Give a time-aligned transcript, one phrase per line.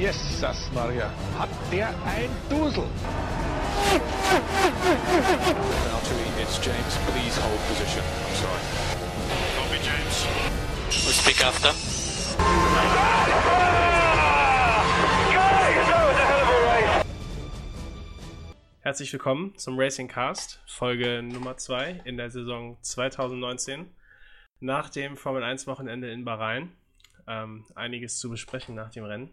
[0.00, 2.84] Jesus Maria, hat der ein Dusel!
[5.92, 6.96] Valtteri, it's James.
[7.10, 8.02] Please hold position.
[8.02, 8.62] I'm sorry.
[9.58, 10.26] Copy, James.
[11.04, 11.74] We'll speak after.
[18.80, 23.94] Herzlich willkommen zum Racing Cast, Folge Nummer 2 in der Saison 2019.
[24.60, 26.72] Nach dem Formel 1 Wochenende in Bahrain.
[27.26, 29.30] Ähm, einiges zu besprechen nach dem Rennen.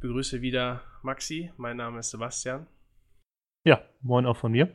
[0.00, 2.68] Begrüße wieder Maxi, mein Name ist Sebastian.
[3.64, 4.72] Ja, moin auch von mir.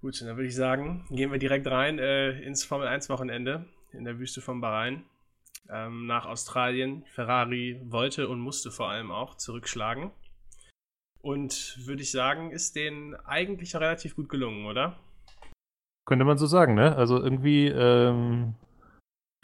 [0.00, 4.04] Gut, dann würde ich sagen, gehen wir direkt rein äh, ins Formel 1 Wochenende in
[4.04, 5.04] der Wüste von Bahrain.
[5.68, 7.02] Ähm, nach Australien.
[7.06, 10.12] Ferrari wollte und musste vor allem auch zurückschlagen.
[11.20, 14.96] Und würde ich sagen, ist denen eigentlich relativ gut gelungen, oder?
[16.06, 16.94] Könnte man so sagen, ne?
[16.94, 18.54] Also irgendwie, ähm,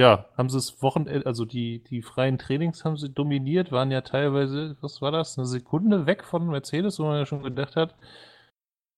[0.00, 4.00] ja, haben sie das Wochenende, also die, die freien Trainings haben sie dominiert, waren ja
[4.00, 7.94] teilweise, was war das, eine Sekunde weg von Mercedes, wo man ja schon gedacht hat,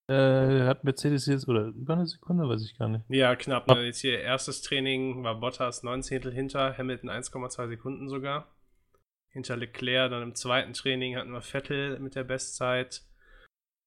[0.08, 3.04] äh, hat Mercedes jetzt, oder über eine Sekunde, weiß ich gar nicht.
[3.08, 3.66] Ja, knapp.
[3.68, 3.84] Ne?
[3.84, 8.54] Jetzt hier erstes Training war Bottas 19 hinter, Hamilton 1,2 Sekunden sogar.
[9.28, 13.02] Hinter Leclerc, dann im zweiten Training hatten wir Vettel mit der Bestzeit.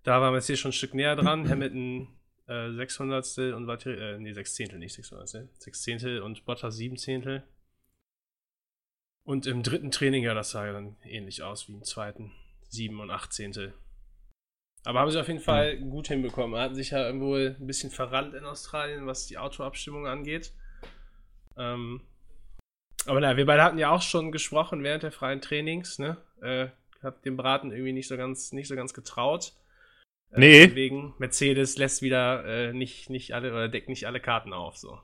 [0.03, 1.49] Da waren wir jetzt hier schon ein Stück näher dran.
[1.49, 2.18] Hamilton
[2.49, 6.97] äh, 600 und Valtteri, äh, nee, 6 Zehntel, nicht 600 6 Zehntel und Bottas 7
[6.97, 7.43] Zehntel.
[9.23, 12.31] Und im dritten Training, ja, das sah ja dann ähnlich aus wie im zweiten.
[12.69, 13.73] 7 und 8 Zehntel.
[14.85, 16.59] Aber haben sie auf jeden Fall gut hinbekommen.
[16.59, 20.53] Hatten sich ja irgendwo ein bisschen verrannt in Australien, was die Autoabstimmung angeht.
[21.57, 22.01] Ähm,
[23.05, 26.17] aber naja, wir beide hatten ja auch schon gesprochen während der freien Trainings, ne?
[26.41, 26.69] Äh,
[27.03, 29.53] hab dem Braten irgendwie nicht so ganz, nicht so ganz getraut.
[30.31, 30.67] Äh, Nee.
[30.67, 34.99] Deswegen, Mercedes lässt wieder äh, nicht, nicht alle oder deckt nicht alle Karten auf, so.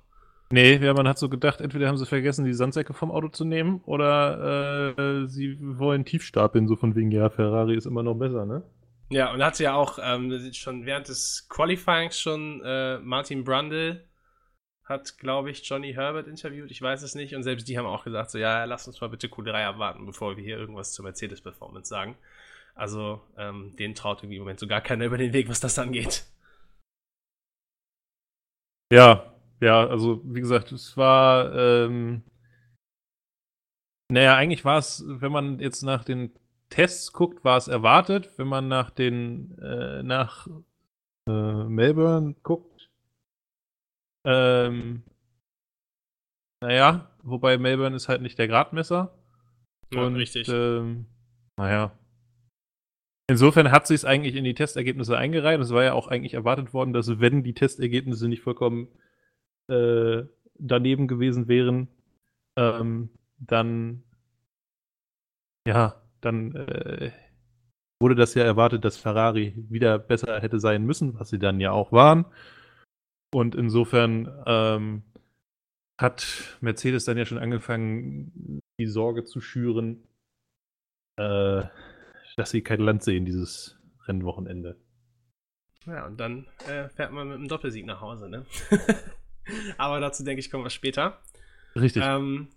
[0.52, 3.46] Nee, ja, man hat so gedacht, entweder haben sie vergessen, die Sandsäcke vom Auto zu
[3.46, 8.14] nehmen, oder äh, sie wollen tief stapeln, so von wegen, ja, Ferrari ist immer noch
[8.16, 8.64] besser, ne?
[9.10, 14.04] Ja, und hatte ja auch ähm, schon während des Qualifyings schon äh, Martin Brundle
[14.84, 18.04] hat, glaube ich, Johnny Herbert interviewt, ich weiß es nicht, und selbst die haben auch
[18.04, 21.90] gesagt, so, ja, lass uns mal bitte Q3 abwarten, bevor wir hier irgendwas zur Mercedes-Performance
[21.90, 22.16] sagen.
[22.76, 25.80] Also, ähm, denen traut irgendwie im Moment so gar keiner über den Weg, was das
[25.80, 26.26] angeht.
[28.92, 32.22] Ja, ja, also wie gesagt, es war, ähm,
[34.12, 36.32] naja, eigentlich war es, wenn man jetzt nach den
[36.70, 38.38] Tests guckt, war es erwartet.
[38.38, 40.48] Wenn man nach den, äh, nach
[41.28, 42.92] äh, Melbourne guckt,
[44.26, 45.04] ähm,
[46.62, 49.18] naja, wobei Melbourne ist halt nicht der Gradmesser.
[49.94, 50.48] Ja, Und, richtig.
[50.50, 51.06] Ähm,
[51.58, 51.98] naja.
[53.28, 55.60] Insofern hat sich es eigentlich in die Testergebnisse eingereiht.
[55.60, 58.88] Es war ja auch eigentlich erwartet worden, dass wenn die Testergebnisse nicht vollkommen
[59.68, 60.24] äh,
[60.60, 61.88] daneben gewesen wären,
[62.56, 63.10] ähm,
[63.40, 64.04] dann
[65.68, 67.12] ja, dann äh,
[68.00, 71.72] wurde das ja erwartet, dass Ferrari wieder besser hätte sein müssen, was sie dann ja
[71.72, 72.26] auch waren.
[73.34, 75.04] Und insofern ähm,
[76.00, 80.04] hat Mercedes dann ja schon angefangen, die Sorge zu schüren,
[81.18, 81.64] äh,
[82.36, 84.78] dass sie kein Land sehen dieses Rennwochenende.
[85.86, 88.46] Ja, und dann äh, fährt man mit einem Doppelsieg nach Hause, ne?
[89.78, 91.22] Aber dazu denke ich, kommen wir später.
[91.76, 92.04] Richtig.
[92.04, 92.50] Ähm,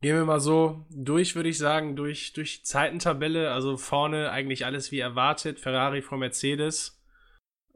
[0.00, 3.52] gehen wir mal so durch, würde ich sagen, durch, durch Zeitentabelle.
[3.52, 5.58] Also vorne eigentlich alles wie erwartet.
[5.58, 7.02] Ferrari vor Mercedes.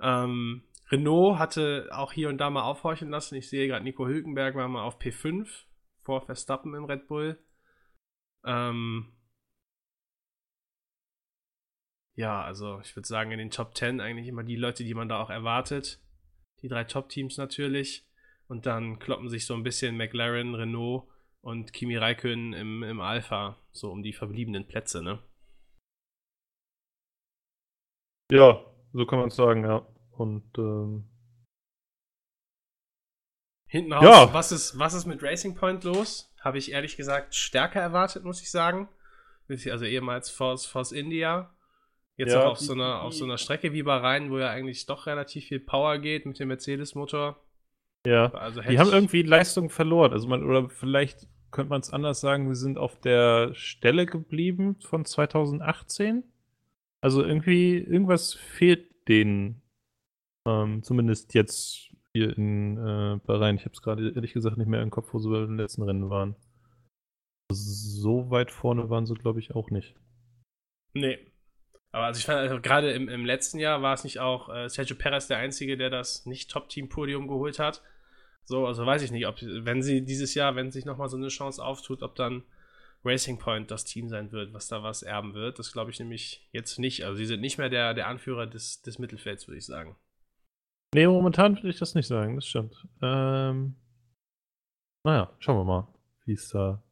[0.00, 3.36] Ähm, Renault hatte auch hier und da mal aufhorchen lassen.
[3.36, 5.48] Ich sehe gerade, Nico Hülkenberg war mal auf P5
[6.02, 7.38] vor Verstappen im Red Bull.
[8.44, 9.13] Ähm,
[12.16, 15.08] ja, also ich würde sagen, in den Top 10 eigentlich immer die Leute, die man
[15.08, 16.00] da auch erwartet.
[16.62, 18.06] Die drei Top-Teams natürlich.
[18.46, 21.08] Und dann kloppen sich so ein bisschen McLaren, Renault
[21.40, 25.18] und Kimi Räikkönen im, im Alpha so um die verbliebenen Plätze, ne?
[28.30, 29.86] ja, so kann man es sagen, ja.
[30.12, 31.08] Und ähm,
[33.66, 34.32] Hinten raus, Ja.
[34.32, 36.32] was, ist, was ist mit Racing Point los?
[36.40, 38.88] Habe ich ehrlich gesagt stärker erwartet, muss ich sagen.
[39.48, 41.54] Also ehemals Force, Force India.
[42.16, 44.86] Jetzt Ja, auch auf so, einer, auf so einer Strecke wie Bahrain, wo ja eigentlich
[44.86, 47.40] doch relativ viel Power geht mit dem Mercedes-Motor.
[48.06, 48.32] ja.
[48.32, 50.12] Also Die haben irgendwie Leistung verloren.
[50.12, 54.76] Also man, oder vielleicht könnte man es anders sagen, wir sind auf der Stelle geblieben
[54.80, 56.24] von 2018.
[57.00, 59.62] Also irgendwie, irgendwas fehlt denen.
[60.46, 63.56] Ähm, zumindest jetzt hier in äh, Bahrain.
[63.56, 66.10] Ich habe es gerade ehrlich gesagt nicht mehr im Kopf, wo sie beim letzten Rennen
[66.10, 66.36] waren.
[67.52, 69.96] So weit vorne waren sie, glaube ich, auch nicht.
[70.92, 71.18] Nee.
[71.94, 74.68] Aber also ich fand, also gerade im, im letzten Jahr war es nicht auch äh,
[74.68, 77.82] Sergio Perez der Einzige, der das Nicht-Top-Team-Podium geholt hat.
[78.44, 81.28] So, also weiß ich nicht, ob, wenn sie dieses Jahr, wenn sich nochmal so eine
[81.28, 82.42] Chance auftut, ob dann,
[83.04, 85.58] Racing Point das Team sein wird, was da was erben wird.
[85.58, 87.04] Das glaube ich nämlich jetzt nicht.
[87.04, 89.96] Also sie sind nicht mehr der, der Anführer des, des Mittelfelds, würde ich sagen.
[90.94, 92.86] Nee, momentan würde ich das nicht sagen, das stimmt.
[93.02, 93.76] Ähm,
[95.04, 95.88] naja, schauen wir mal,
[96.24, 96.82] wie es da.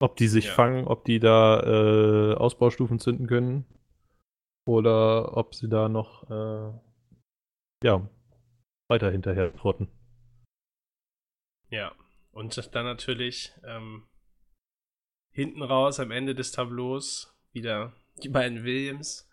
[0.00, 0.54] Ob die sich Ja.
[0.54, 3.66] fangen, ob die da äh, Ausbaustufen zünden können.
[4.66, 6.72] Oder ob sie da noch äh,
[7.84, 8.08] ja,
[8.88, 9.88] weiter hinterher trotten.
[11.70, 11.92] Ja.
[12.32, 14.06] Und dann natürlich ähm,
[15.32, 17.92] hinten raus am Ende des Tableaus wieder
[18.22, 19.28] die beiden Williams.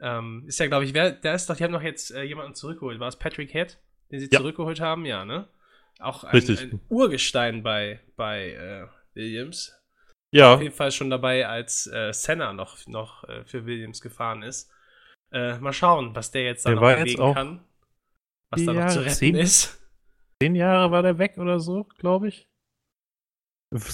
[0.00, 2.54] Ähm, ist ja, glaube ich, wer, der ist doch, die haben doch jetzt äh, jemanden
[2.54, 2.98] zurückgeholt.
[2.98, 3.78] War es Patrick Head,
[4.10, 4.38] den sie Ja.
[4.40, 5.04] zurückgeholt haben?
[5.06, 5.48] Ja, ne?
[6.00, 9.79] Auch ein, ein Urgestein bei, bei äh, Williams.
[10.32, 14.42] Ja, Auf jeden Fall schon dabei, als äh, Senna noch, noch äh, für Williams gefahren
[14.42, 14.70] ist.
[15.32, 17.64] Äh, mal schauen, was der jetzt da Der noch bewegen kann.
[18.50, 19.80] Was da noch zu Jahre retten zehn- ist.
[20.42, 22.46] zehn Jahre war der weg oder so, glaube ich.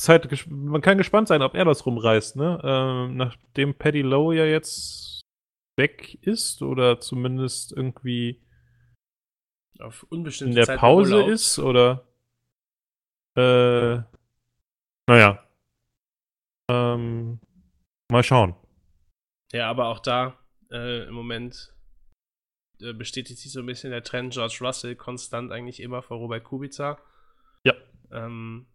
[0.09, 2.61] Halt, man kann gespannt sein, ob er das rumreißt, ne?
[2.65, 5.21] Ähm, nachdem Paddy Lowe ja jetzt
[5.79, 8.43] weg ist oder zumindest irgendwie
[9.79, 11.29] Auf unbestimmte in der Zeit Pause Urlaub.
[11.31, 12.07] ist oder
[13.37, 14.01] äh,
[15.07, 15.46] naja.
[16.69, 17.41] Ähm,
[18.11, 18.55] mal schauen.
[19.53, 20.37] Ja, aber auch da
[20.71, 21.73] äh, im Moment
[22.81, 26.45] äh, bestätigt sich so ein bisschen der Trend George Russell konstant eigentlich immer vor Robert
[26.45, 26.99] Kubica.
[27.65, 27.75] Ja.
[28.11, 28.67] Ähm,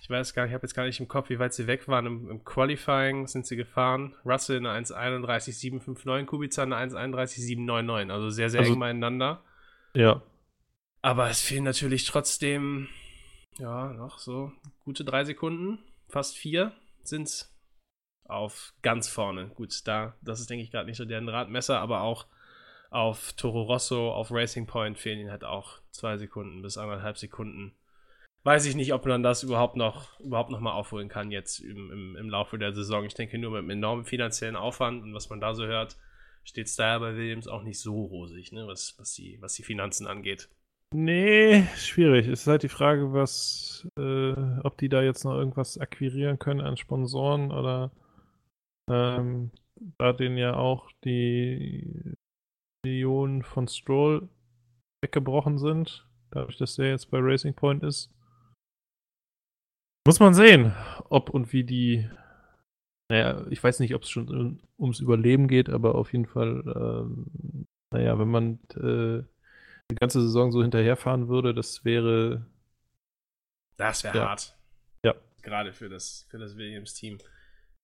[0.00, 1.88] ich weiß gar nicht, ich habe jetzt gar nicht im Kopf, wie weit sie weg
[1.88, 2.06] waren.
[2.06, 4.14] Im, Im Qualifying sind sie gefahren.
[4.24, 8.10] Russell eine 1,31,759, Kubica eine 1,31,799.
[8.12, 9.42] Also sehr, sehr Also- eng beieinander.
[9.94, 10.22] Ja.
[11.02, 12.88] Aber es fehlen natürlich trotzdem,
[13.58, 15.78] ja, noch so gute drei Sekunden,
[16.08, 16.72] fast vier
[17.08, 17.48] sind
[18.24, 19.48] auf ganz vorne.
[19.48, 22.26] Gut, da, das ist, denke ich, gerade nicht so deren Radmesser, aber auch
[22.90, 27.74] auf Toro Rosso, auf Racing Point fehlen ihnen halt auch zwei Sekunden bis anderthalb Sekunden.
[28.44, 31.90] Weiß ich nicht, ob man das überhaupt noch, überhaupt noch mal aufholen kann jetzt im,
[31.90, 33.04] im, im Laufe der Saison.
[33.04, 35.96] Ich denke, nur mit einem enormen finanziellen Aufwand und was man da so hört,
[36.44, 39.64] steht es daher bei Williams auch nicht so rosig, ne, was, was, die, was die
[39.64, 40.48] Finanzen angeht.
[40.94, 42.26] Nee, schwierig.
[42.28, 46.60] Es ist halt die Frage, was, äh, ob die da jetzt noch irgendwas akquirieren können
[46.60, 47.90] an Sponsoren oder
[48.90, 49.50] ähm,
[49.98, 52.14] da denen ja auch die
[52.84, 54.28] Millionen von Stroll
[55.04, 58.10] weggebrochen sind, dadurch, dass der jetzt bei Racing Point ist.
[60.06, 60.72] Muss man sehen,
[61.10, 62.08] ob und wie die.
[63.10, 66.62] Naja, ich weiß nicht, ob es schon um- ums Überleben geht, aber auf jeden Fall,
[66.66, 69.22] ähm, naja, wenn man äh,
[69.90, 72.46] die ganze Saison so hinterherfahren würde, das wäre.
[73.76, 74.28] Das wäre Ja.
[74.30, 74.56] hart.
[75.04, 75.14] Ja.
[75.42, 77.18] Gerade für das, für das Williams-Team.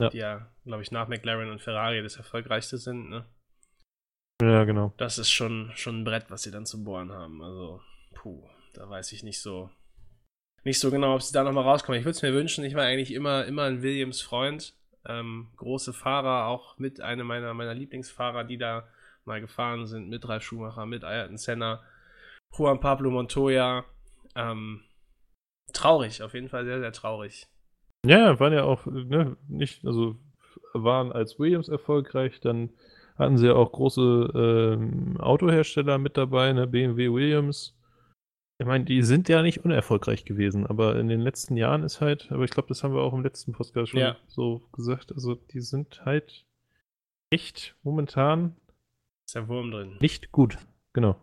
[0.01, 0.09] Ja.
[0.09, 3.09] Die ja, glaube ich, nach McLaren und Ferrari das erfolgreichste sind.
[3.09, 3.25] Ne?
[4.43, 4.93] Ja, genau.
[4.97, 7.43] Das ist schon, schon ein Brett, was sie dann zu bohren haben.
[7.43, 7.81] Also,
[8.15, 9.71] puh, da weiß ich nicht so.
[10.65, 11.99] Nicht so genau, ob sie da nochmal rauskommen.
[11.99, 14.75] Ich würde es mir wünschen, ich war eigentlich immer, immer ein Williams-Freund.
[15.05, 18.89] Ähm, große Fahrer, auch mit einem meiner, meiner Lieblingsfahrer, die da
[19.25, 21.83] mal gefahren sind, mit Ralf Schumacher, mit Ayrton Senna,
[22.57, 23.85] Juan Pablo Montoya.
[24.35, 24.83] Ähm,
[25.73, 27.47] traurig, auf jeden Fall sehr, sehr traurig.
[28.05, 30.17] Ja, waren ja auch, ne, nicht, also
[30.75, 32.71] waren als Williams erfolgreich, dann
[33.17, 37.79] hatten sie ja auch große ähm, Autohersteller mit dabei, ne, BMW Williams.
[38.59, 42.31] Ich meine, die sind ja nicht unerfolgreich gewesen, aber in den letzten Jahren ist halt,
[42.31, 44.17] aber ich glaube, das haben wir auch im letzten Podcast schon Ja.
[44.29, 46.45] so gesagt, also die sind halt
[47.31, 48.57] echt momentan
[49.33, 49.97] Ist der Wurm drin.
[49.99, 50.59] nicht gut.
[50.93, 51.19] Genau.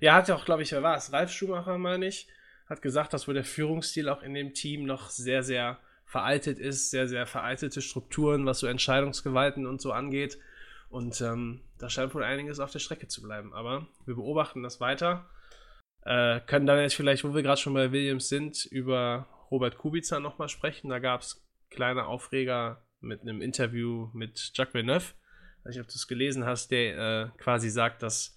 [0.00, 1.12] Ja, hat ja auch, glaube ich, wer war es?
[1.12, 2.26] Ralf Schumacher, meine ich,
[2.66, 6.90] hat gesagt, dass wohl der Führungsstil auch in dem Team noch sehr, sehr veraltet ist,
[6.90, 10.38] sehr, sehr veraltete Strukturen, was so Entscheidungsgewalten und so angeht.
[10.88, 13.52] Und ähm, da scheint wohl einiges auf der Strecke zu bleiben.
[13.52, 15.28] Aber wir beobachten das weiter.
[16.06, 20.20] Äh, können dann jetzt vielleicht, wo wir gerade schon bei Williams sind, über Robert Kubica
[20.20, 20.88] nochmal sprechen.
[20.88, 25.12] Da gab es kleine Aufreger mit einem Interview mit Jacques Villeneuve.
[25.60, 28.36] Ich weiß nicht, ob du es gelesen hast, der äh, quasi sagt, dass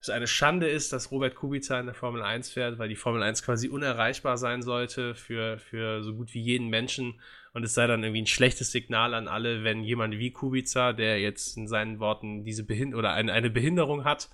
[0.00, 3.22] es eine Schande ist, dass Robert Kubica in der Formel 1 fährt, weil die Formel
[3.22, 7.20] 1 quasi unerreichbar sein sollte für, für so gut wie jeden Menschen.
[7.52, 11.20] Und es sei dann irgendwie ein schlechtes Signal an alle, wenn jemand wie Kubica, der
[11.20, 14.30] jetzt in seinen Worten diese Behind oder eine, eine Behinderung hat,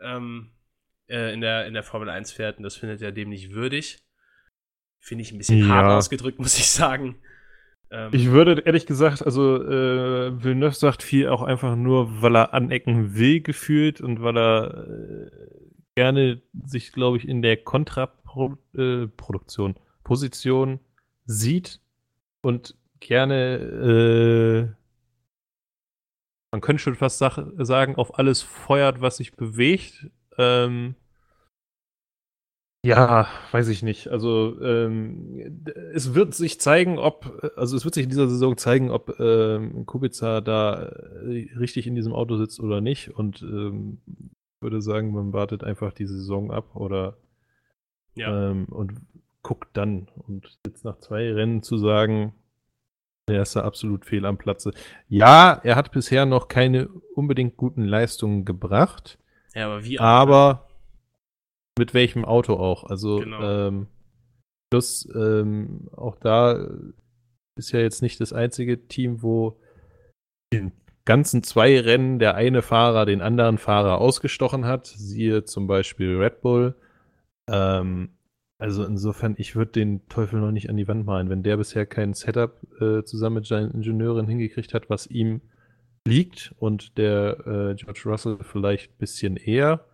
[0.00, 0.52] ähm,
[1.08, 2.58] äh, in, der, in der Formel 1 fährt.
[2.58, 4.04] Und das findet er dem nicht würdig.
[5.00, 5.96] Finde ich ein bisschen hart Ja.
[5.96, 7.20] ausgedrückt, muss ich sagen.
[7.92, 12.54] Ähm, Ich würde ehrlich gesagt, also äh, Villeneuve sagt viel auch einfach nur, weil er
[12.54, 15.30] anecken will gefühlt und weil er äh,
[15.94, 20.80] gerne sich, glaube ich, in der Kontraproduktion, äh, Position
[21.26, 21.80] sieht
[22.40, 24.66] und gerne, äh,
[26.50, 30.06] man könnte schon fast sagen, auf alles feuert, was sich bewegt.
[30.38, 30.94] Ähm,
[32.84, 34.08] Ja, weiß ich nicht.
[34.08, 38.90] Also ähm, es wird sich zeigen, ob, also es wird sich in dieser Saison zeigen,
[38.90, 40.82] ob ähm, Kubica da
[41.24, 43.10] äh, richtig in diesem Auto sitzt oder nicht.
[43.16, 44.00] Und ähm,
[44.60, 47.16] würde sagen, man wartet einfach die Saison ab oder
[48.16, 48.50] Ja.
[48.50, 48.94] ähm, und
[49.42, 50.08] guckt dann.
[50.26, 52.34] Und jetzt nach zwei Rennen zu sagen,
[53.28, 54.72] der ist da absolut fehl am Platze.
[55.08, 59.18] Ja, er hat bisher noch keine unbedingt guten Leistungen gebracht.
[59.54, 60.68] ja, aber wie auch, Aber
[61.78, 62.84] mit welchem Auto auch?
[62.84, 63.42] Also Genau.
[63.42, 63.86] ähm,
[64.70, 66.68] plus ähm, auch da
[67.58, 69.60] ist ja jetzt nicht das einzige Team, wo
[70.50, 70.72] in
[71.04, 74.86] ganzen zwei Rennen der eine Fahrer den anderen Fahrer ausgestochen hat.
[74.86, 76.74] Siehe zum Beispiel Red Bull.
[77.50, 78.10] Ähm,
[78.58, 81.28] also insofern, ich würde den Teufel noch nicht an die Wand malen.
[81.28, 85.40] Wenn der bisher kein Setup äh, zusammen mit seinen Ingenieuren hingekriegt hat, was ihm
[86.06, 89.84] liegt und der äh, George Russell vielleicht ein bisschen eher,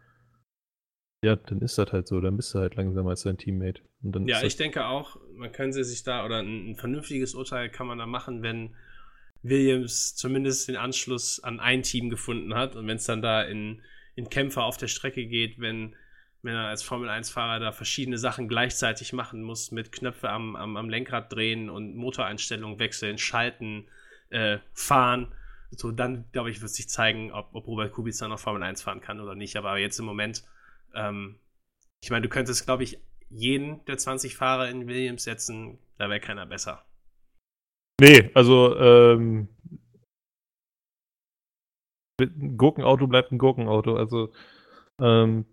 [1.22, 2.20] ja, dann ist das halt so.
[2.20, 3.82] Dann bist du halt langsamer als dein Teammate.
[4.26, 7.98] Ja, ich denke auch, man könnte sich da, oder ein, ein vernünftiges Urteil kann man
[7.98, 8.76] da machen, wenn
[9.42, 13.82] Williams zumindest den Anschluss an ein Team gefunden hat und wenn es dann da in,
[14.14, 15.96] in Kämpfe auf der Strecke geht, wenn,
[16.42, 20.88] wenn er als Formel-1-Fahrer da verschiedene Sachen gleichzeitig machen muss, mit Knöpfe am, am, am
[20.88, 23.88] Lenkrad drehen und Motoreinstellungen wechseln, schalten,
[24.30, 25.32] äh, fahren,
[25.70, 29.00] so dann, glaube ich, wird sich zeigen, ob, ob Robert Kubica noch Formel 1 fahren
[29.00, 29.56] kann oder nicht.
[29.56, 30.44] Aber jetzt im Moment,
[30.98, 31.38] ähm,
[32.02, 32.98] ich meine, du könntest, glaube ich,
[33.30, 36.84] jeden der 20 Fahrer in Williams setzen, da wäre keiner besser.
[38.00, 39.48] Nee, also ähm,
[42.20, 43.96] ein Gurkenauto bleibt ein Gurkenauto.
[43.96, 44.32] Also
[45.00, 45.44] ähm,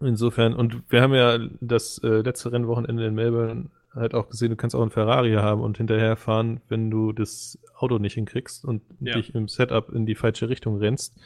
[0.00, 4.56] insofern, und wir haben ja das äh, letzte Rennwochenende in Melbourne halt auch gesehen, du
[4.56, 8.82] kannst auch einen Ferrari haben und hinterher fahren, wenn du das Auto nicht hinkriegst und
[9.00, 9.14] Ja.
[9.14, 11.18] dich im Setup in die falsche Richtung rennst,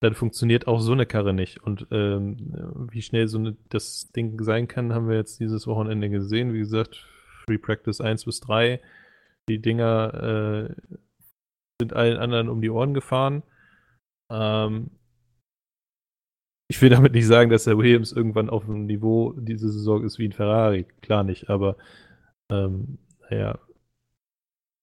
[0.00, 1.62] dann funktioniert auch so eine Karre nicht.
[1.62, 6.10] Und ähm, wie schnell so eine, das Ding sein kann, haben wir jetzt dieses Wochenende
[6.10, 6.52] gesehen.
[6.52, 7.06] Wie gesagt,
[7.46, 8.80] Free Practice 1 bis 3.
[9.48, 10.74] Die Dinger äh,
[11.80, 13.42] sind allen anderen um die Ohren gefahren.
[14.30, 14.90] Ähm,
[16.70, 20.18] ich will damit nicht sagen, dass der Williams irgendwann auf dem Niveau diese Saison ist
[20.18, 20.84] wie ein Ferrari.
[21.00, 21.76] Klar nicht, aber
[22.52, 22.98] ähm,
[23.30, 23.58] naja,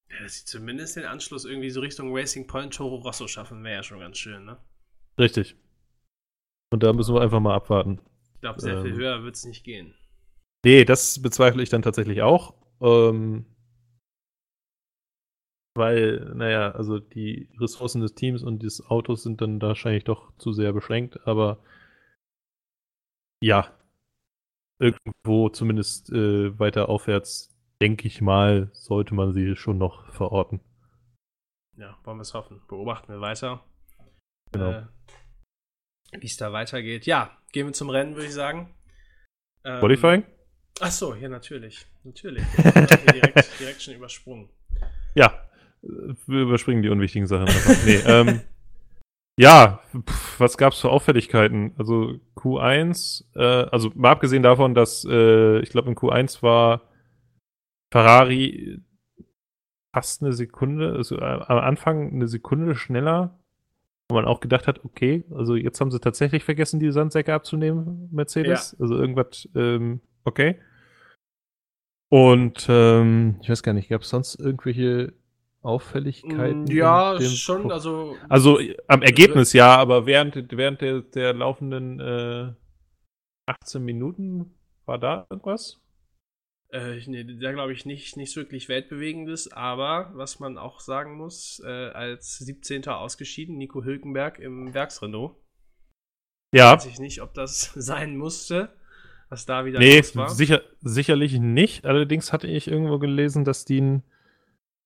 [0.10, 3.76] Ja, dass sie zumindest den Anschluss irgendwie so Richtung Racing Point Toro Rosso schaffen, wäre
[3.76, 4.58] ja schon ganz schön, ne?
[5.20, 5.56] Richtig.
[6.72, 8.02] Und da müssen wir einfach mal abwarten.
[8.36, 8.98] Ich glaube, sehr viel Ähm.
[8.98, 9.94] höher wird es nicht gehen.
[10.66, 12.54] Nee, das bezweifle ich dann tatsächlich auch.
[12.82, 13.46] Ähm,
[15.76, 20.54] weil, naja, also die Ressourcen des Teams und des Autos sind dann wahrscheinlich doch zu
[20.54, 21.60] sehr beschränkt, aber
[23.42, 23.72] ja,
[24.80, 30.62] irgendwo zumindest äh, weiter aufwärts, denke ich mal, sollte man sie schon noch verorten.
[31.78, 32.62] Ja, wollen wir es hoffen.
[32.68, 33.64] Beobachten wir weiter.
[34.58, 34.72] Genau.
[34.72, 37.06] Äh, Wie es da weitergeht.
[37.06, 38.74] Ja, gehen wir zum Rennen, würde ich sagen.
[39.64, 40.24] Ähm, Qualifying?
[40.80, 41.86] Ach so, ja, natürlich.
[42.04, 42.44] Natürlich.
[42.58, 44.50] Direkt, direkt schon übersprungen.
[45.16, 45.48] Ja,
[45.82, 47.48] wir überspringen die unwichtigen Sachen.
[47.86, 48.42] nee, ähm,
[49.40, 51.74] ja, pf, was gab's für Auffälligkeiten?
[51.78, 56.90] Also Q1, äh, also mal abgesehen davon, dass äh, ich glaube in Q1 war
[57.92, 58.82] Ferrari
[59.94, 63.40] fast eine Sekunde, also äh, am Anfang eine Sekunde schneller,
[64.10, 68.10] wo man auch gedacht hat, okay, also jetzt haben sie tatsächlich vergessen, die Sandsäcke abzunehmen,
[68.12, 68.76] Mercedes.
[68.80, 70.60] Also irgendwas, ähm, okay.
[72.10, 75.14] Und ähm, ich weiß gar nicht, gab es sonst irgendwelche
[75.64, 76.66] Auffälligkeiten?
[76.66, 78.18] Mm, Ja, schon, Pro- also.
[78.30, 82.54] Also äh, am Ergebnis ja, aber während, während der, der laufenden äh,
[83.48, 84.54] 18 Minuten
[84.86, 85.82] war da irgendwas?
[86.76, 91.62] Äh, nee, da glaube ich nicht, nichts wirklich Weltbewegendes, aber was man auch sagen muss,
[91.66, 92.86] äh, als 17.
[92.90, 95.38] ausgeschieden, Nico Hülkenberg im Werksrenault.
[96.54, 98.74] Ja, Weiß ich nicht, ob das sein musste,
[99.30, 100.30] was da wieder nee, los war.
[100.30, 101.86] sicher, sicherlich nicht.
[101.86, 104.04] Allerdings hatte ich irgendwo gelesen, dass die ein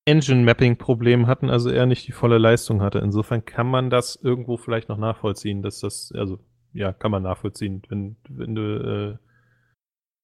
[0.05, 2.99] Engine-Mapping-Problem hatten, also er nicht die volle Leistung hatte.
[2.99, 6.37] Insofern kann man das irgendwo vielleicht noch nachvollziehen, dass das, also
[6.71, 7.81] ja, kann man nachvollziehen.
[7.89, 9.28] Wenn, wenn du äh,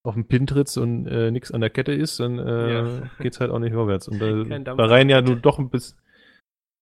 [0.06, 3.10] auf den Pin trittst und äh, nichts an der Kette ist, dann äh, Ja.
[3.20, 4.08] geht's halt auch nicht vorwärts.
[4.08, 5.98] Und da Bahrain ja nun doch ein bis,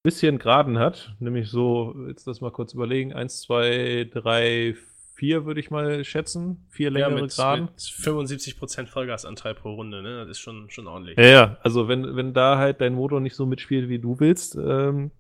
[0.03, 4.75] bisschen Geraden hat, nämlich so, jetzt das mal kurz überlegen, eins, zwei, drei,
[5.15, 7.65] vier würde ich mal schätzen, vier ja, längere mit, Geraden.
[7.65, 10.17] mit 75% Vollgasanteil pro Runde, ne?
[10.19, 11.17] Das ist schon, schon ordentlich.
[11.17, 14.55] Ja, ja, also wenn, wenn da halt dein Motor nicht so mitspielt, wie du willst,
[14.55, 15.11] ähm,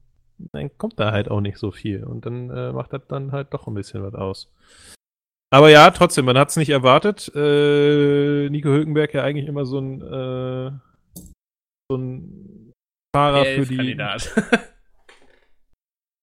[0.51, 2.03] dann kommt da halt auch nicht so viel.
[2.03, 4.51] Und dann äh, macht das dann halt doch ein bisschen was aus.
[5.53, 7.31] Aber ja, trotzdem, man hat es nicht erwartet.
[7.35, 10.71] Äh, Nico Hülkenberg ja eigentlich immer so ein, äh,
[11.91, 12.73] so ein
[13.15, 14.33] Fahrer für die Kandidat.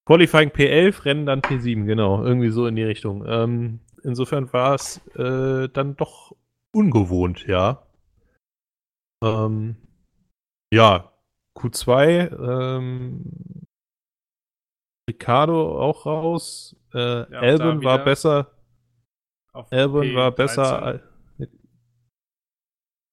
[0.08, 2.24] Qualifying P11, Rennen dann P7, genau.
[2.24, 3.24] Irgendwie so in die Richtung.
[3.24, 6.34] Ähm, insofern war es äh, dann doch
[6.74, 7.86] ungewohnt, ja.
[9.22, 9.76] Ähm,
[10.74, 11.12] ja,
[11.56, 13.24] Q2, ähm,
[15.08, 16.74] Ricardo auch raus.
[16.92, 18.50] Äh, da Albon war besser.
[19.52, 20.82] Auf Albon war P13, besser.
[20.82, 21.02] al-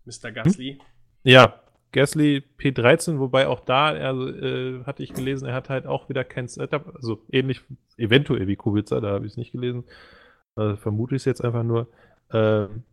[0.06, 0.32] Mr.
[0.32, 0.80] Gasly.
[1.24, 1.60] Ja,
[1.92, 6.24] Gasly P13, wobei auch da, also, äh, hatte ich gelesen, er hat halt auch wieder
[6.24, 7.62] kein Setup, also ähnlich,
[7.98, 9.84] eventuell wie Kubica, da habe ich es nicht gelesen.
[10.58, 11.88] Äh, vermute ich es jetzt einfach nur.
[12.32, 12.84] Ähm,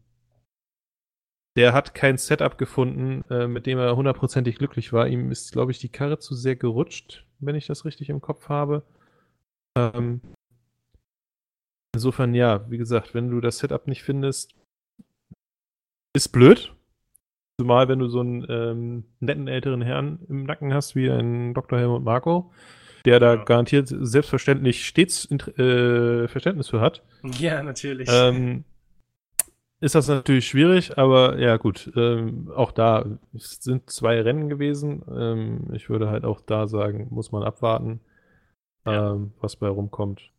[1.56, 5.06] der hat kein Setup gefunden, äh, mit dem er hundertprozentig glücklich war.
[5.06, 8.48] Ihm ist, glaube ich, die Karre zu sehr gerutscht, wenn ich das richtig im Kopf
[8.48, 8.82] habe.
[9.76, 10.20] Ähm,
[11.94, 14.54] insofern, ja, wie gesagt, wenn du das Setup nicht findest,
[16.14, 16.74] ist blöd.
[17.60, 21.78] Zumal, wenn du so einen ähm, netten älteren Herrn im Nacken hast, wie ein Dr.
[21.78, 22.52] Helmut Marko,
[23.04, 23.44] der da Ja.
[23.44, 27.02] garantiert selbstverständlich stets äh, Verständnis für hat,
[27.38, 28.08] Ja, natürlich.
[28.12, 28.64] ähm,
[29.80, 35.04] ist das natürlich schwierig, aber ja gut, ähm, auch da sind zwei Rennen gewesen.
[35.14, 38.00] Ähm, ich würde halt auch da sagen, muss man abwarten,
[38.86, 39.12] Ja.
[39.12, 40.32] ähm, was bei rumkommt.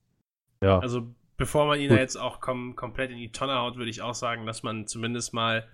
[0.63, 1.98] Ja, Also bevor man ihn Gut.
[1.98, 4.88] da jetzt auch kom komplett in die Tonne haut, würde ich auch sagen, dass man
[4.88, 5.70] zumindest mal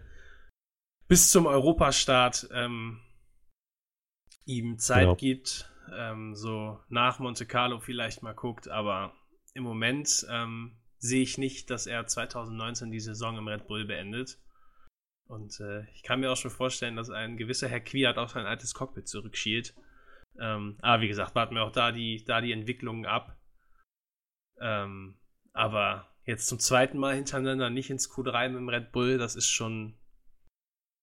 [1.07, 3.01] bis zum Europastart ähm,
[4.45, 5.15] ihm Zeit Genau.
[5.15, 9.13] gibt, ähm, so nach Monte Carlo vielleicht mal guckt, aber
[9.53, 14.39] im Moment ähm, sehe ich nicht, dass er 2019 die Saison im Red Bull beendet.
[15.27, 18.45] Und äh, ich kann mir auch schon vorstellen, dass ein gewisser Herr Kwiat auf sein
[18.45, 19.73] altes Cockpit zurückschielt.
[20.39, 23.37] Ähm, aber wie gesagt, warten wir auch da die, da die Entwicklungen ab.
[24.59, 25.17] Ähm,
[25.53, 29.49] aber jetzt zum zweiten Mal hintereinander nicht ins Q3 mit dem Red Bull, das ist
[29.49, 29.95] schon,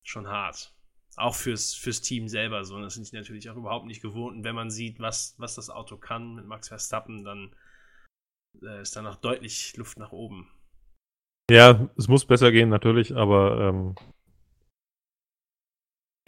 [0.04, 0.74] schon hart.
[1.16, 2.76] Auch fürs, fürs Team selber so.
[2.76, 4.36] Und das sind die natürlich auch überhaupt nicht gewohnt.
[4.36, 7.54] Und wenn man sieht, was, was das Auto kann mit Max Verstappen, dann
[8.62, 10.48] äh, ist da noch deutlich Luft nach oben.
[11.50, 13.94] ja, es muss besser gehen natürlich, aber ähm,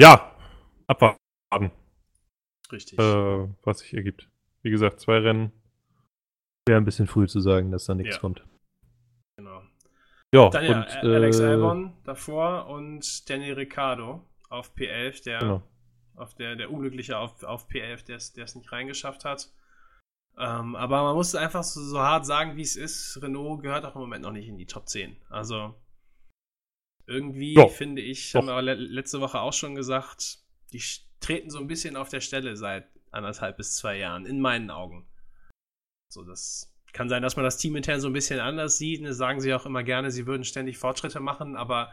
[0.00, 0.34] ja,
[0.86, 1.70] abwarten.
[2.72, 2.98] Richtig.
[2.98, 4.28] äh, was sich ergibt.
[4.62, 5.52] Wie gesagt, zwei Rennen.
[6.68, 8.20] Wäre ein bisschen früh zu sagen, dass da nichts Ja.
[8.20, 8.44] kommt.
[9.38, 9.62] genau.
[10.32, 15.62] Ja, Dann ja, und Alex äh, Albon davor und Danny Ricciardo auf P11, der Genau.
[16.14, 19.50] auf der, der Unglückliche auf, auf P11, der es es nicht reingeschafft hat.
[20.38, 23.18] Ähm, aber man muss einfach so, so hart sagen, wie es ist.
[23.20, 25.16] Renault gehört auch im Moment noch nicht in die Top 10.
[25.28, 25.74] Also
[27.06, 28.38] irgendwie Ja, finde ich, doch.
[28.40, 30.38] haben wir le letzte Woche auch schon gesagt,
[30.72, 30.82] die
[31.18, 35.06] treten so ein bisschen auf der Stelle seit anderthalb bis zwei Jahren, in meinen Augen.
[36.10, 39.04] So, das kann sein, dass man das Team intern so ein bisschen anders sieht.
[39.04, 41.92] Das sagen sie auch immer gerne, sie würden ständig Fortschritte machen, aber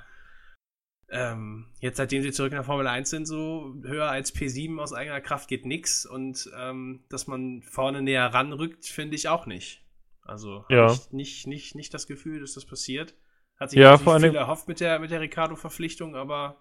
[1.10, 4.92] ähm, jetzt, seitdem sie zurück in der Formel 1 sind, so höher als P7 aus
[4.92, 9.86] eigener Kraft geht nix und ähm, dass man vorne näher ranrückt, finde ich auch nicht.
[10.24, 10.92] Also Ja.
[10.92, 13.14] ich nicht, nicht, nicht das Gefühl, dass das passiert.
[13.58, 16.58] Hat sich Ja, vor viel erhofft mit der, mit der Ricardo-Verpflichtung, aber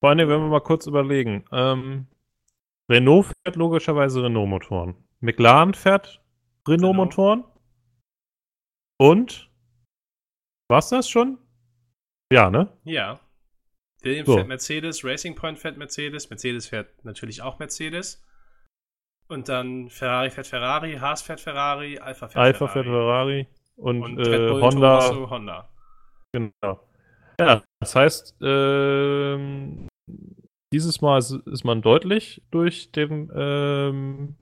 [0.00, 1.44] Vor allem, wenn wir mal kurz überlegen.
[1.52, 2.06] Ähm,
[2.88, 4.96] Renault fährt logischerweise Renault-Motoren.
[5.20, 6.19] McLaren fährt
[6.70, 7.44] Renault-Motoren.
[8.98, 9.50] Und?
[10.68, 11.38] War's das schon?
[12.32, 12.72] Ja, ne?
[12.84, 13.20] ja.
[14.02, 14.34] Williams So.
[14.36, 18.24] fährt Mercedes, Racing Point fährt Mercedes, Mercedes fährt natürlich auch Mercedes.
[19.28, 22.72] Und dann Ferrari fährt Ferrari, Haas fährt Ferrari, Alpha fährt Alpha Ferrari.
[22.72, 25.00] fährt Ferrari und, Und äh, Honda.
[25.00, 25.68] Toro Rosso, Honda.
[26.32, 26.88] Genau.
[27.38, 29.88] Ja, das heißt, ähm,
[30.72, 34.36] dieses Mal ist, ist man deutlich durch den ähm,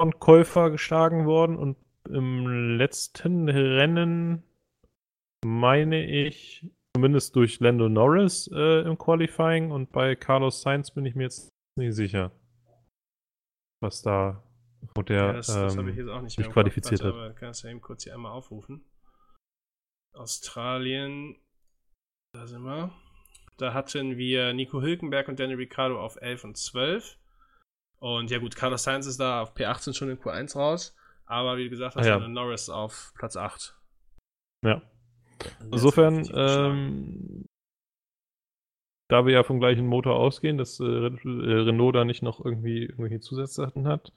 [0.00, 1.76] Motorenkäufer geschlagen worden und
[2.08, 4.42] im letzten Rennen
[5.44, 11.14] meine ich, zumindest durch Lando Norris äh, im Qualifying und bei Carlos Sainz bin ich
[11.14, 12.32] mir jetzt nicht sicher,
[13.80, 14.42] was da
[14.94, 17.12] wo der Ja, das, das ähm, jetzt auch nicht im qualifiziert hat.
[17.12, 18.84] Aber kannst du eben kurz hier einmal aufrufen.
[20.14, 21.36] Australien,
[22.32, 22.90] da sind wir.
[23.58, 27.19] Da hatten wir Nico Hülkenberg und Danny Ricciardo auf 11 und 12.
[28.00, 30.96] Und ja gut, Carlos Sainz ist da auf P18 schon in Q1 raus.
[31.26, 32.18] Aber wie gesagt, Ah, hast ja.
[32.18, 33.76] du Norris auf Platz 8.
[34.64, 34.82] Ja.
[35.70, 37.46] Insofern, ähm,
[39.08, 41.08] da wir ja vom gleichen Motor ausgehen, dass äh, äh,
[41.62, 44.12] Renault da nicht noch irgendwie irgendwelche Zusatzsachen hat,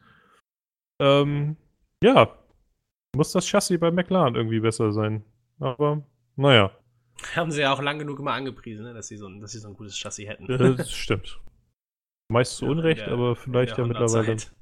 [1.00, 1.58] ähm,
[2.04, 2.38] ja,
[3.16, 5.24] muss das Chassis bei McLaren irgendwie besser sein.
[5.60, 6.04] Aber,
[6.36, 6.72] naja.
[7.36, 9.60] Haben sie ja auch lang genug immer angepriesen, ne, dass, sie so ein, dass sie
[9.60, 10.50] so ein gutes Chassis hätten.
[10.50, 11.40] äh, das stimmt.
[12.32, 14.56] Meist zu Ja, Unrecht, der- aber vielleicht ja mittlerweile, Honda-Zeit.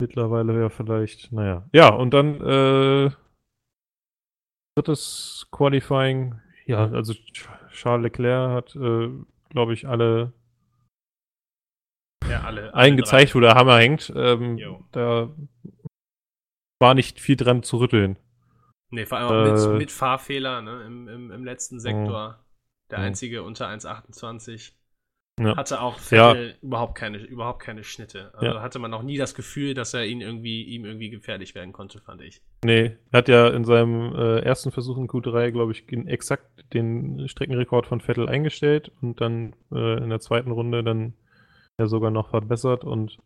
[0.00, 1.68] mittlerweile ja vielleicht, naja.
[1.72, 3.10] Ja, und dann, äh,
[4.76, 7.14] drittes Qualifying, ja, also
[7.72, 9.10] Charles Leclerc hat, äh,
[9.48, 10.32] glaube ich, alle
[12.28, 12.62] Ja, alle.
[12.62, 14.12] alle allen gezeigt, wo der Hammer hängt.
[14.14, 14.58] Ähm,
[14.92, 15.34] da
[16.80, 18.16] war nicht viel dran zu rütteln.
[18.90, 19.32] Nee, vor allem auch
[19.66, 19.70] Äh.
[19.72, 22.44] mit, mit Fahrfehler ne, im, im, im letzten Sektor.
[22.90, 23.04] Der Mhm.
[23.04, 24.74] einzige unter 1,28.
[25.40, 25.56] Ja.
[25.56, 28.30] Hatte auch Vettel überhaupt, keine, überhaupt keine Schnitte.
[28.34, 28.62] Also Ja.
[28.62, 32.00] hatte man noch nie das Gefühl, dass er ihn irgendwie, ihm irgendwie gefährlich werden konnte,
[32.00, 32.42] fand ich.
[32.62, 37.26] Nee, er hat ja in seinem äh, ersten Versuch in Q3, glaube ich, exakt den
[37.28, 41.14] Streckenrekord von Vettel eingestellt und dann äh, in der zweiten Runde dann
[41.78, 43.16] ja sogar noch verbessert und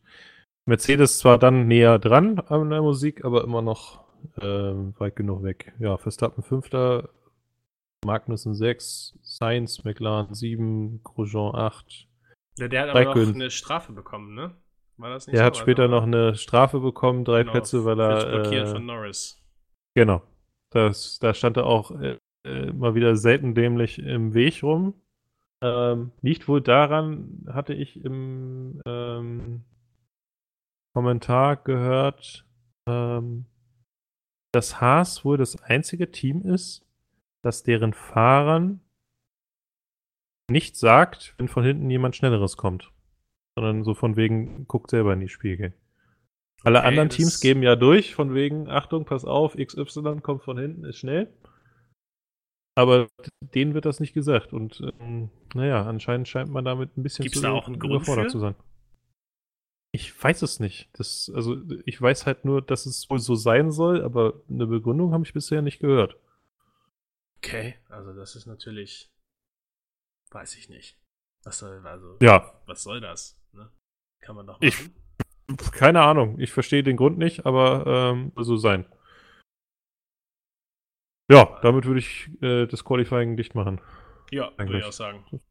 [0.67, 4.05] Mercedes zwar dann näher dran an der Musik, aber immer noch
[4.41, 5.73] ähm, weit genug weg.
[5.79, 7.11] Ja, Verstappen Fünfter,
[8.05, 12.09] Magnussen 6, Sainz, McLaren 7, Grosjean 8.
[12.59, 13.35] Der, der hat aber noch Raikkonen.
[13.35, 14.55] eine Strafe bekommen, ne?
[14.97, 15.45] War das nicht Er so?
[15.47, 18.87] hat später Also, noch eine Strafe bekommen, drei genau, Plätze, weil er blockiert äh, von
[18.87, 19.41] Norris.
[19.95, 20.23] Genau.
[20.71, 24.95] Das, da stand er auch äh, äh, mal wieder selten dämlich im Weg rum.
[25.63, 29.65] Ähm, liegt wohl daran, hatte ich im ähm,
[30.95, 32.45] Kommentar gehört,
[32.87, 33.47] ähm,
[34.53, 36.85] dass Haas wohl das einzige Team ist,
[37.45, 38.81] das deren Fahrern
[40.51, 42.93] nicht sagt, wenn von hinten jemand Schnelleres kommt.
[43.57, 45.75] Sondern so von wegen, guckt selber in die Spiegel.
[46.65, 50.59] Alle Okay, anderen Teams geben ja durch, von wegen, Achtung, pass auf, XY kommt von
[50.59, 51.33] hinten, ist schnell.
[52.77, 53.07] Aber
[53.55, 54.53] denen wird das nicht gesagt.
[54.53, 58.33] Und ähm, naja, anscheinend scheint man damit ein bisschen Gibt's da auch einen überfordert für?
[58.33, 58.55] zu sein.
[59.93, 60.89] Ich weiß es nicht.
[60.95, 65.13] Das, also ich weiß halt nur, dass es wohl so sein soll, aber eine Begründung
[65.13, 66.17] habe ich bisher nicht gehört.
[67.45, 69.11] Okay, also das ist natürlich.
[70.31, 70.99] Weiß ich nicht.
[71.45, 73.39] Was soll, also, Ja, was soll das?
[73.53, 73.71] Ne?
[74.23, 74.81] Kann man doch Ich-
[75.49, 75.71] machen.
[75.73, 76.41] keine Ahnung.
[76.41, 78.87] Ich verstehe den Grund nicht, aber ähm, so sein.
[81.31, 83.81] Ja, damit würde ich äh, das Qualifying dicht machen.
[84.31, 85.25] Ja, würde ich auch sagen.
[85.31, 85.45] Würde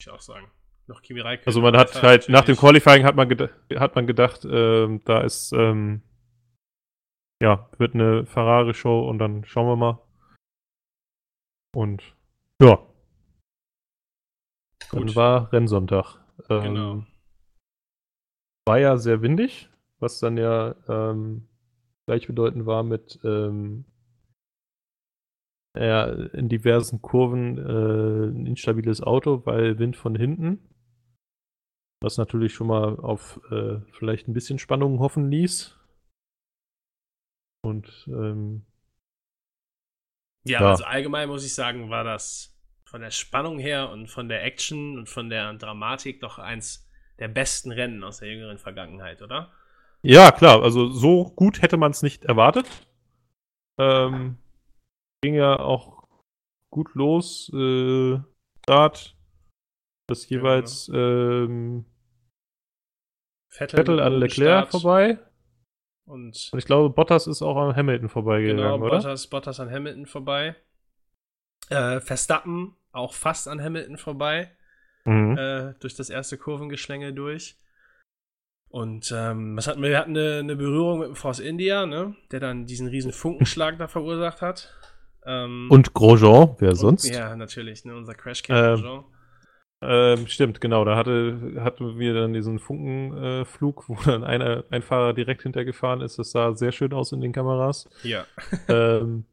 [0.00, 0.50] ich auch sagen.
[0.86, 1.46] Noch Kimi Räikkönen.
[1.46, 2.60] Also man hat halt nach dem natürlich.
[2.60, 3.28] Qualifying hat man,
[3.80, 6.02] hat man gedacht, ähm, da ist ähm,
[7.42, 10.02] ja wird eine Ferrari-Show und dann schauen wir mal.
[11.78, 12.02] Und
[12.60, 12.84] ja,
[14.90, 15.14] dann Gut.
[15.14, 16.18] war Rennsonntag.
[16.50, 17.06] Ähm, Genau.
[18.66, 21.48] War ja sehr windig, was dann ja ähm,
[22.06, 23.84] gleichbedeutend war mit ähm,
[25.76, 30.58] ja, in diversen Kurven äh, ein instabiles Auto, weil Wind von hinten.
[32.02, 35.78] Was natürlich schon mal auf äh, vielleicht ein bisschen Spannung hoffen ließ.
[37.64, 38.66] Und ähm,
[40.48, 40.70] Ja, Ja.
[40.70, 44.98] also allgemein muss ich sagen, war das von der Spannung her und von der Action
[44.98, 49.52] und von der Dramatik doch eins der besten Rennen aus der jüngeren Vergangenheit, oder?
[50.02, 52.66] ja, klar, also so gut hätte man es nicht erwartet.
[53.80, 54.38] Ähm,
[55.22, 56.04] ging ja auch
[56.70, 57.50] gut los.
[57.52, 58.18] Äh,
[58.64, 59.16] Start.
[60.08, 61.84] Das jeweils ähm,
[63.50, 65.18] Vettel mit an Leclerc Start vorbei.
[66.08, 68.96] Und Und ich glaube, Bottas ist auch an Hamilton vorbeigegangen, genau, oder?
[68.96, 70.56] Bottas, Bottas an Hamilton vorbei.
[71.70, 74.50] Äh, Verstappen auch fast an Hamilton vorbei.
[75.04, 75.38] Mhm.
[75.38, 77.56] äh, durch das erste Kurvengeschlängel durch.
[78.70, 79.88] Und ähm, was hatten wir?
[79.90, 82.14] Wir hatten eine, eine Berührung mit dem Force India, ne?
[82.30, 84.74] der dann diesen riesen Funkenschlag da verursacht hat.
[85.24, 87.08] Ähm, Und Grosjean, wer und- sonst?
[87.08, 87.96] Ja, natürlich, ne?
[87.96, 89.04] unser crash Ähm, Jean.
[89.80, 90.84] Ähm, stimmt, genau.
[90.84, 96.18] Da hatte, hatten wir dann diesen Funkenflug, wo dann einer, ein Fahrer direkt hintergefahren ist.
[96.18, 97.88] Das sah sehr schön aus in den Kameras.
[98.02, 98.24] Ja.
[98.68, 99.24] ähm,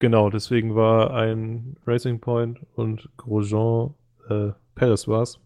[0.00, 3.94] genau, deswegen war ein Racing Point und Grosjean,
[4.28, 5.40] äh, Perez war's,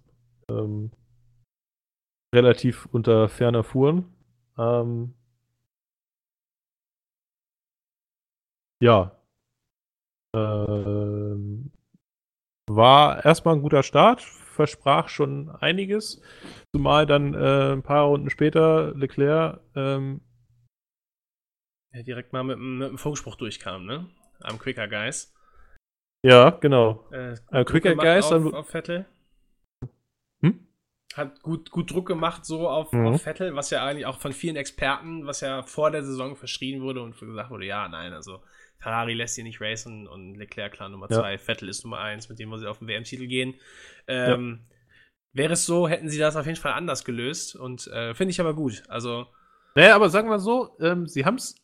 [0.51, 0.91] ähm,
[2.35, 4.05] relativ unter ferner Fuhren.
[4.59, 5.15] Ähm,
[8.81, 9.13] ja.
[10.35, 11.71] Ähm,
[12.75, 16.21] war erstmal ein guter Start, versprach schon einiges.
[16.75, 20.21] Zumal dann äh, ein paar Runden später Leclerc ähm,
[21.95, 24.07] Der direkt mal mit, mit dem Funkspruch durchkam, ne?
[24.43, 25.35] Am Quicker Guys.
[26.25, 27.05] ja, genau.
[27.13, 29.07] Äh, Äh, Druck Quicker Guys, auf, dann- auf Vettel.
[30.43, 30.67] Hm?
[31.15, 33.07] Hat gut, gut Druck gemacht so auf, Mhm.
[33.09, 36.83] auf Vettel, was ja eigentlich auch von vielen Experten, was ja vor der Saison verschrien
[36.83, 38.43] wurde und gesagt wurde, ja, nein, also
[38.81, 41.19] Ferrari lässt hier nicht racen und Leclerc klar Nummer Ja.
[41.19, 43.55] zwei, Vettel ist Nummer eins, mit dem muss sie auf den WM-Titel gehen.
[44.07, 44.61] Ähm,
[45.33, 48.41] Wäre es so, hätten sie das auf jeden Fall anders gelöst und äh, finde ich
[48.41, 48.83] aber gut.
[48.89, 49.27] Also
[49.75, 51.57] Naja, aber sagen wir so, ähm, sie haben es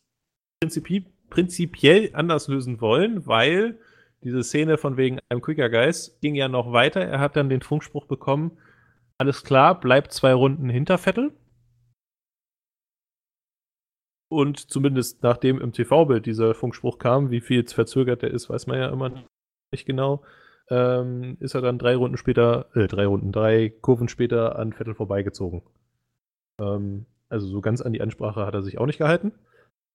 [0.61, 3.79] prinzipi prinzipiell anders lösen wollen, weil
[4.23, 7.01] diese Szene von wegen einem Quicker Guys ging ja noch weiter.
[7.01, 8.57] Er hat dann den Funkspruch bekommen,
[9.17, 11.31] alles klar, bleibt zwei Runden hinter Vettel.
[14.27, 18.79] Und zumindest nachdem im TV-Bild dieser Funkspruch kam, wie viel verzögert der ist, weiß man
[18.79, 19.11] ja immer
[19.71, 20.23] nicht genau,
[20.69, 24.95] ähm, ist er dann drei Runden später, äh, drei Runden, drei Kurven später an Vettel
[24.95, 25.61] vorbeigezogen.
[26.59, 29.33] Ähm, also so ganz an die Ansprache hat er sich auch nicht gehalten.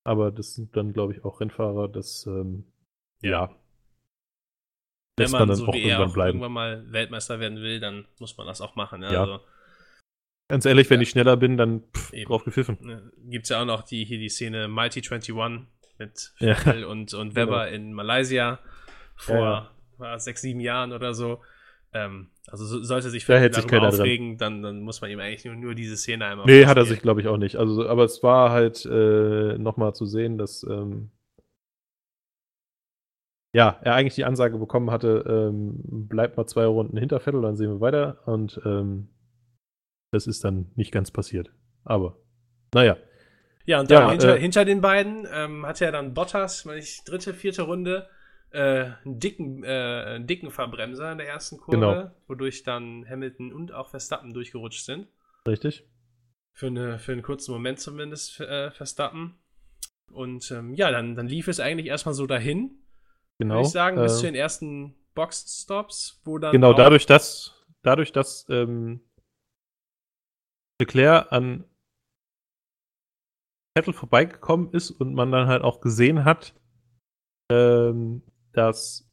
[0.05, 2.65] Aber das sind dann, glaube ich, auch Rennfahrer, das, ähm,
[3.21, 3.55] ja.
[5.17, 6.39] Wenn man, dann so auch wie irgendwann auch bleiben.
[6.39, 9.03] irgendwann mal Weltmeister werden will, dann muss man das auch machen.
[9.03, 9.13] Ja.
[9.13, 9.21] Ja.
[9.21, 9.41] Also,
[10.51, 11.03] Ganz ehrlich, wenn Ja.
[11.03, 12.27] ich schneller bin, dann pff, Eben.
[12.29, 12.77] drauf gepfiffen.
[12.83, 15.35] ne, gibt's ja auch noch die, hier die Szene Mighty 21
[15.99, 16.55] mit Ja.
[16.55, 18.59] Vettel und, und Weber in Malaysia
[19.17, 21.41] vor Ja, sechs, sieben Jahren oder so.
[21.93, 24.01] Ähm, also so, sollte sich Da Vettel sich darüber dran.
[24.01, 26.85] aufregen, dann, dann muss man ihm eigentlich nur, nur diese Szene einmal Nee, hat er
[26.85, 27.57] sich, glaube ich, auch nicht.
[27.57, 31.11] Also, aber es war halt äh, nochmal zu sehen, dass ähm,
[33.53, 37.57] ja, er eigentlich die Ansage bekommen hatte, ähm, bleibt mal zwei Runden hinter Vettel, dann
[37.57, 38.19] sehen wir weiter.
[38.27, 39.09] Und ähm,
[40.11, 41.51] das ist dann nicht ganz passiert.
[41.85, 42.19] Aber,
[42.75, 42.97] naja.
[43.67, 46.81] Ja, und Ja, dann hinter, äh, hinter den beiden ähm, hatte er dann Bottas, meine
[46.81, 48.09] ich, dritte, vierte Runde,
[48.51, 52.11] äh, einen dicken, äh, einen dicken Verbremser in der ersten Kurve, Genau.
[52.27, 55.07] wodurch dann Hamilton und auch Verstappen durchgerutscht sind.
[55.47, 55.85] Richtig?
[56.53, 59.35] Für, eine, für einen kurzen Moment zumindest äh, Verstappen.
[60.13, 62.83] Und ähm, ja, dann, dann lief es eigentlich erstmal so dahin,
[63.39, 63.55] Genau.
[63.55, 66.53] würde ich sagen, bis äh, zu den ersten Boxstops, wo dann.
[66.53, 69.01] Genau, dadurch, dass, dadurch, dass ähm,
[70.81, 71.65] Leclerc an
[73.77, 76.55] Vettel vorbeigekommen ist und man dann halt auch gesehen hat,
[77.51, 79.09] ähm, dass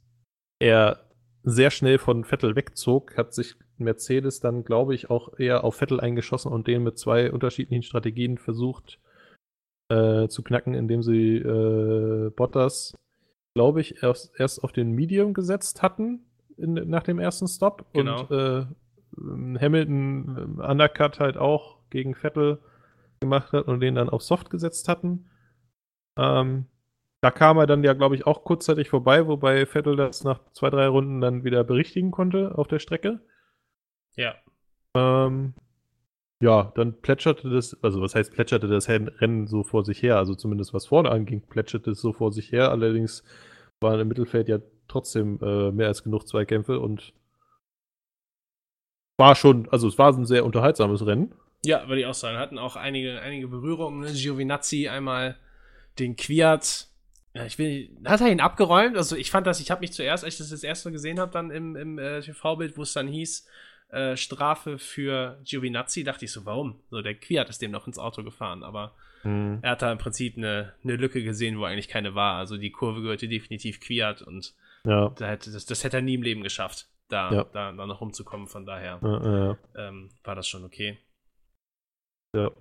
[0.60, 1.08] er
[1.44, 6.00] sehr schnell von Vettel wegzog, hat sich Mercedes dann, glaube ich, auch eher auf Vettel
[6.00, 9.00] eingeschossen und den mit zwei unterschiedlichen Strategien versucht
[9.90, 12.96] äh, zu knacken, indem sie äh, Bottas,
[13.56, 16.26] glaube ich, erst, erst auf den Medium gesetzt hatten
[16.58, 18.22] in, nach dem ersten Stop Genau.
[18.22, 18.66] und äh,
[19.18, 22.60] Hamilton ähm, Undercut halt auch gegen Vettel
[23.20, 25.30] gemacht hat und den dann auf Soft gesetzt hatten.
[26.18, 26.66] Ähm,
[27.22, 30.70] da kam er dann ja, glaube ich, auch kurzzeitig vorbei, wobei Vettel das nach zwei,
[30.70, 33.22] drei Runden dann wieder berichtigen konnte auf der Strecke.
[34.16, 34.36] Ja.
[34.96, 35.54] Ähm,
[36.40, 40.36] ja, dann plätscherte das, also was heißt plätscherte das Rennen so vor sich her, also
[40.36, 42.70] zumindest was vorne anging, plätscherte es so vor sich her.
[42.70, 43.24] Allerdings
[43.80, 47.14] waren im Mittelfeld ja trotzdem äh, mehr als genug Zweikämpfe und
[49.18, 51.34] war schon, also es war ein sehr unterhaltsames Rennen.
[51.66, 52.38] Ja, würde ich auch sagen.
[52.38, 54.02] Hatten auch einige, einige Berührungen.
[54.02, 54.12] Ne?
[54.14, 55.36] Giovinazzi einmal
[56.00, 56.88] den Quiert.
[57.34, 58.96] Ja, ich will, hat er ihn abgeräumt?
[58.96, 61.20] Also ich fand das, ich habe mich zuerst, als ich das das erste Mal gesehen
[61.20, 63.48] habe, dann im, im äh, TV-Bild, wo es dann hieß,
[63.90, 66.80] äh, Strafe für Giovinazzi, dachte ich so, warum?
[66.90, 70.38] So, der Quiert ist dem noch ins Auto gefahren, aber er hat da im Prinzip
[70.38, 72.38] eine, eine Lücke gesehen, wo eigentlich keine war.
[72.38, 74.54] Also die Kurve gehörte definitiv Quiert und
[74.86, 75.10] Ja.
[75.18, 77.44] das, das hätte er nie im Leben geschafft, da, Ja.
[77.46, 78.48] da, da noch rumzukommen.
[78.48, 80.98] Von daher Äh, äh, ähm, war das schon okay.
[82.36, 82.52] ja.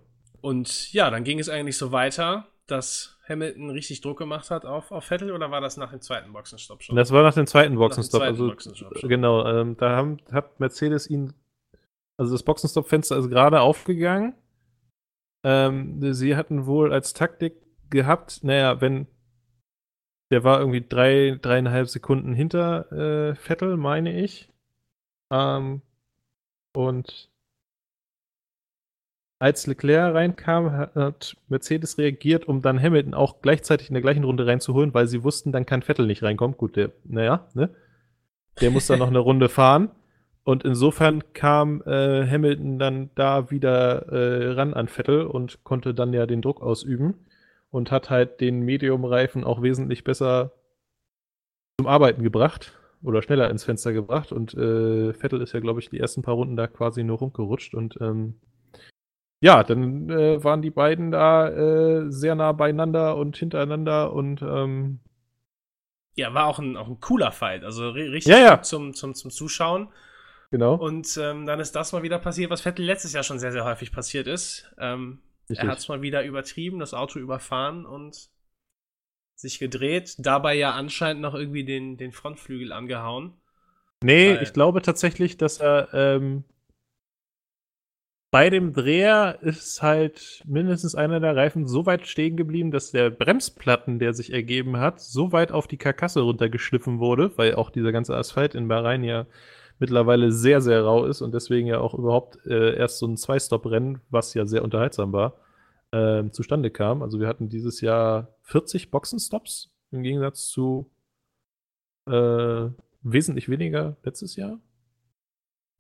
[0.40, 4.92] Und ja, dann ging es eigentlich so weiter, dass Hamilton richtig Druck gemacht hat auf,
[4.92, 6.94] auf Vettel oder war das nach dem zweiten Boxenstopp schon?
[6.94, 8.20] Das war nach dem zweiten Boxenstopp.
[8.20, 9.08] zweiten also, Boxenstopp schon.
[9.08, 11.32] genau, ähm, da haben, hat Mercedes ihn,
[12.16, 14.34] also das Boxenstopp-Fenster ist gerade aufgegangen.
[15.44, 17.54] Ähm, sie hatten wohl als Taktik
[17.90, 19.06] gehabt, naja, wenn
[20.30, 24.48] der war irgendwie drei, dreieinhalb Sekunden hinter äh, Vettel, meine ich.
[25.30, 25.82] Ähm,
[26.74, 27.30] und
[29.38, 34.46] als Leclerc reinkam, hat- Mercedes reagiert, um dann Hamilton auch gleichzeitig in der gleichen Runde
[34.46, 36.56] reinzuholen, weil sie wussten, dann kann Vettel nicht reinkommen.
[36.56, 37.70] Gut, der, naja, ne?
[38.60, 39.90] Der muss dann noch eine Runde fahren.
[40.44, 46.12] Und insofern kam äh, Hamilton dann da wieder äh, ran an Vettel und konnte dann
[46.12, 47.14] ja den Druck ausüben
[47.76, 50.52] und hat halt den Medium-Reifen auch wesentlich besser
[51.78, 54.32] zum Arbeiten gebracht oder schneller ins Fenster gebracht.
[54.32, 57.74] Und äh, Vettel ist ja, glaube ich, die ersten paar Runden da quasi nur rumgerutscht
[57.74, 58.40] und ähm,
[59.42, 65.00] ja, dann äh, waren die beiden da äh, sehr nah beieinander und hintereinander und ähm,
[66.14, 67.62] Ja, war auch ein, auch ein cooler Fight.
[67.62, 68.56] Also ri- richtig Ja, ja.
[68.56, 69.88] gut zum, zum, zum Zuschauen.
[70.50, 70.74] genau.
[70.76, 73.64] Und ähm, dann ist das mal wieder passiert, was Vettel letztes Jahr schon sehr, sehr
[73.64, 74.70] häufig passiert ist.
[74.78, 75.68] Ähm, er Richtig.
[75.68, 78.30] hat es mal wieder übertrieben, das Auto überfahren und
[79.34, 80.16] sich gedreht.
[80.18, 83.34] Dabei ja anscheinend noch irgendwie den, den Frontflügel angehauen.
[84.02, 86.44] Nee, Weil- ich glaube tatsächlich, dass er ähm,
[88.32, 93.08] bei dem Dreher ist halt mindestens einer der Reifen so weit stehen geblieben, dass der
[93.10, 97.92] Bremsplatten, der sich ergeben hat, so weit auf die Karkasse runtergeschliffen wurde, weil auch dieser
[97.92, 99.26] ganze Asphalt in Bahrain ja
[99.78, 104.00] mittlerweile sehr, sehr rau ist und deswegen ja auch überhaupt äh, erst so ein Zwei-Stop-Rennen,
[104.10, 105.34] was ja sehr unterhaltsam war,
[105.92, 107.02] ähm, zustande kam.
[107.02, 110.90] Also wir hatten dieses Jahr 40 Boxenstops im Gegensatz zu
[112.08, 112.68] äh,
[113.02, 114.58] wesentlich weniger letztes Jahr.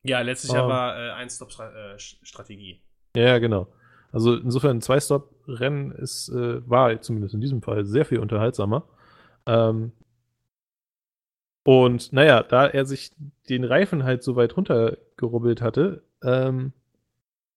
[0.04, 0.68] Ja, letztes Jahr Ah.
[0.68, 2.80] war äh, Ein-Stop-Strategie.
[3.16, 3.68] Ja, genau.
[4.12, 8.88] Also insofern ein Zwei-Stop-Rennen ist, äh, war zumindest in diesem Fall sehr viel unterhaltsamer.
[9.46, 9.92] Ähm,
[11.66, 13.10] und naja, da er sich
[13.48, 16.72] den Reifen halt so weit runtergerubbelt hatte, ähm,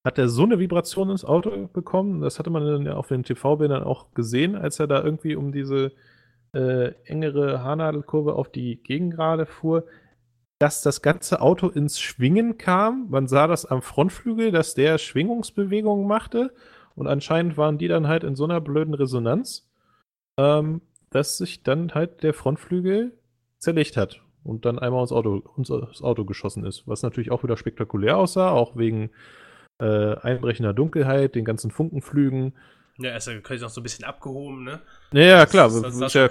[0.04, 2.22] hat er so eine Vibration ins Auto bekommen.
[2.22, 5.52] Das hatte man dann ja auf den TV-Bildern auch gesehen, als er da irgendwie um
[5.52, 5.92] diese
[6.54, 9.86] äh, engere Haarnadelkurve auf die Gegengrade fuhr,
[10.58, 13.12] dass das ganze Auto ins Schwingen kam.
[13.12, 16.52] Man sah das am Frontflügel, dass der Schwingungsbewegungen machte.
[16.96, 19.70] Und anscheinend waren die dann halt in so einer blöden Resonanz,
[20.38, 23.19] ähm, dass sich dann halt der Frontflügel
[23.60, 26.88] zerlegt hat und dann einmal ins Auto, ins Auto geschossen ist.
[26.88, 29.12] Was natürlich auch wieder spektakulär aussah, auch wegen
[29.80, 32.54] äh, einbrechender Dunkelheit, den ganzen Funkenflügen.
[32.98, 34.82] Ja, er ist ja quasi noch so ein bisschen abgehoben, ne?
[35.14, 35.70] Ja, ja klar.
[35.70, 36.28] Das, das ist, ja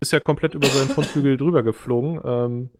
[0.00, 2.20] ist ja komplett über seinen Frontflügel drüber geflogen.
[2.24, 2.70] Ähm,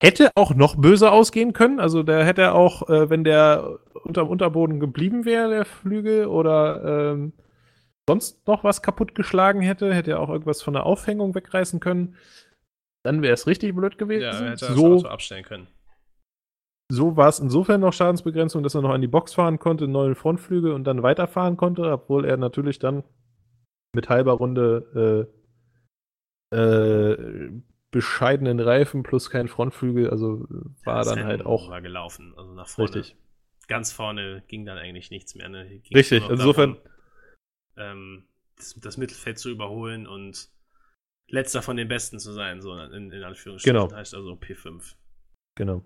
[0.00, 1.80] hätte auch noch böse ausgehen können.
[1.80, 7.32] Also der hätte auch, äh, wenn der unterm Unterboden geblieben wäre, der Flügel, oder ähm,
[8.08, 12.14] sonst noch was kaputtgeschlagen hätte, hätte er auch irgendwas von der Aufhängung wegreißen können.
[13.08, 14.22] Dann wäre es richtig blöd gewesen.
[14.22, 15.66] Ja, er hätte das so Auto abstellen können.
[16.92, 20.14] so war es insofern noch Schadensbegrenzung, dass er noch an die Box fahren konnte, neuen
[20.14, 23.02] Frontflügel und dann weiterfahren konnte, obwohl er natürlich dann
[23.94, 25.26] mit halber Runde
[26.52, 27.50] äh, äh,
[27.90, 30.44] bescheidenen Reifen plus kein Frontflügel, also
[30.84, 32.94] war Das dann halt auch War gelaufen, also nach vorne.
[32.94, 33.16] richtig.
[33.68, 35.48] Ganz vorne ging dann eigentlich nichts mehr.
[35.48, 35.80] Ne?
[35.94, 36.76] Richtig, insofern-
[37.76, 38.24] darum, ähm,
[38.56, 40.48] das, das Mittelfeld zu überholen und
[41.28, 43.80] letzter von den Besten zu sein, so in, in Anführungsstrichen.
[43.80, 43.94] Genau.
[43.94, 44.94] Heißt also P5.
[45.56, 45.82] Genau.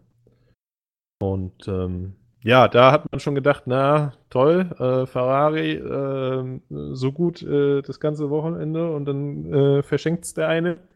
[1.20, 6.60] Und ähm, ja, da hat man schon gedacht, na toll, äh, Ferrari äh,
[6.94, 10.88] so gut äh, das ganze Wochenende und dann äh, verschenkt es der eine.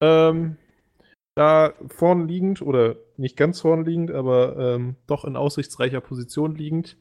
[0.00, 0.56] Ähm,
[1.34, 6.96] da vorn liegend oder nicht ganz vorn liegend, aber ähm, doch in aussichtsreicher Position liegend.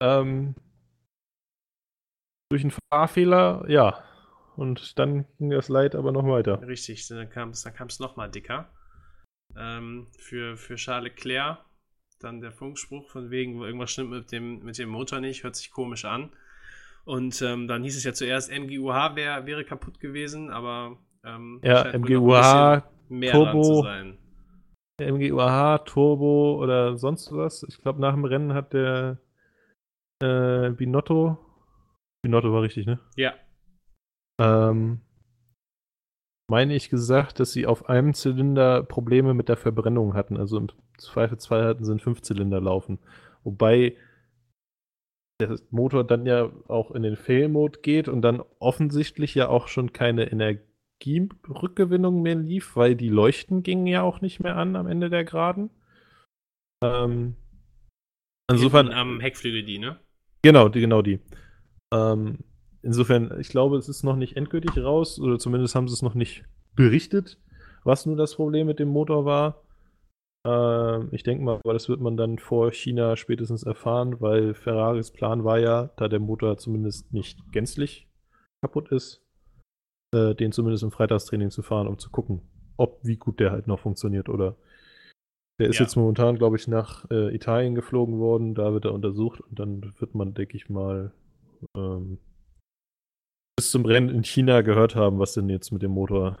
[0.00, 0.54] Ähm,
[2.50, 4.04] durch einen Fahrfehler, ja.
[4.56, 6.60] Und dann ging das Leid aber noch weiter.
[6.66, 8.70] Richtig, dann kam es dann kam's nochmal dicker.
[9.56, 11.58] Ähm, für, für Charles Leclerc
[12.20, 15.70] dann der Funkspruch von wegen, irgendwas stimmt mit dem, mit dem Motor nicht, hört sich
[15.70, 16.30] komisch an.
[17.04, 21.84] Und ähm, dann hieß es ja zuerst, MGUH wär, wäre kaputt gewesen, aber ähm, Ja,
[21.92, 22.82] MGUH,
[23.30, 23.62] Turbo.
[23.62, 24.18] zu sein.
[24.98, 27.62] MGUH, Turbo oder sonst was.
[27.68, 29.18] Ich glaube, nach dem Rennen hat der
[30.22, 31.36] äh, Binotto.
[32.22, 32.98] Binotto war richtig, ne?
[33.16, 33.34] Ja,
[34.40, 35.00] Ähm,
[36.48, 40.36] meine ich gesagt, dass sie auf einem Zylinder Probleme mit der Verbrennung hatten.
[40.36, 40.68] Also im
[40.98, 42.98] Zweifelsfall hatten sie einen Fünfzylinder laufen.
[43.42, 43.96] Wobei
[45.40, 49.92] der Motor dann ja auch in den Fail-Mode geht und dann offensichtlich ja auch schon
[49.92, 55.10] keine Energierückgewinnung mehr lief, weil die Leuchten gingen ja auch nicht mehr an am Ende
[55.10, 55.70] der Geraden.
[56.82, 57.36] Ähm,
[58.50, 59.98] insofern Hinten am Heckflügel die, ne?
[60.42, 61.20] Genau, die, genau die.
[61.92, 62.38] Ähm,
[62.82, 66.14] insofern, ich glaube, es ist noch nicht endgültig raus, oder zumindest haben sie es noch
[66.14, 67.38] nicht berichtet,
[67.84, 69.62] was nun das Problem mit dem Motor war.
[70.46, 75.10] Ähm, ich denke mal, aber das wird man dann vor China spätestens erfahren, weil Ferraris
[75.10, 78.08] Plan war ja, da der Motor zumindest nicht gänzlich
[78.62, 79.22] kaputt ist,
[80.14, 82.42] äh, den zumindest im Freitagstraining zu fahren, um zu gucken,
[82.76, 84.56] ob wie gut der halt noch funktioniert oder
[85.58, 85.84] der ist Ja.
[85.84, 88.54] jetzt momentan, glaube ich, nach äh, Italien geflogen worden.
[88.54, 91.12] Da wird er untersucht und dann wird man, denke ich mal,
[91.74, 92.18] ähm,
[93.56, 96.38] bis zum Rennen in China gehört haben, was denn jetzt mit dem Motor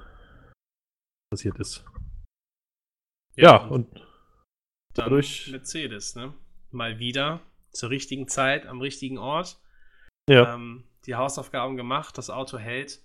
[1.30, 1.84] passiert ist.
[3.36, 4.02] Ja, und dann
[5.06, 6.34] dadurch- Mercedes, ne?
[6.70, 7.40] Mal wieder
[7.72, 9.58] zur richtigen Zeit, am richtigen Ort.
[10.28, 13.00] ja, ähm, die Hausaufgaben gemacht, das Auto hält.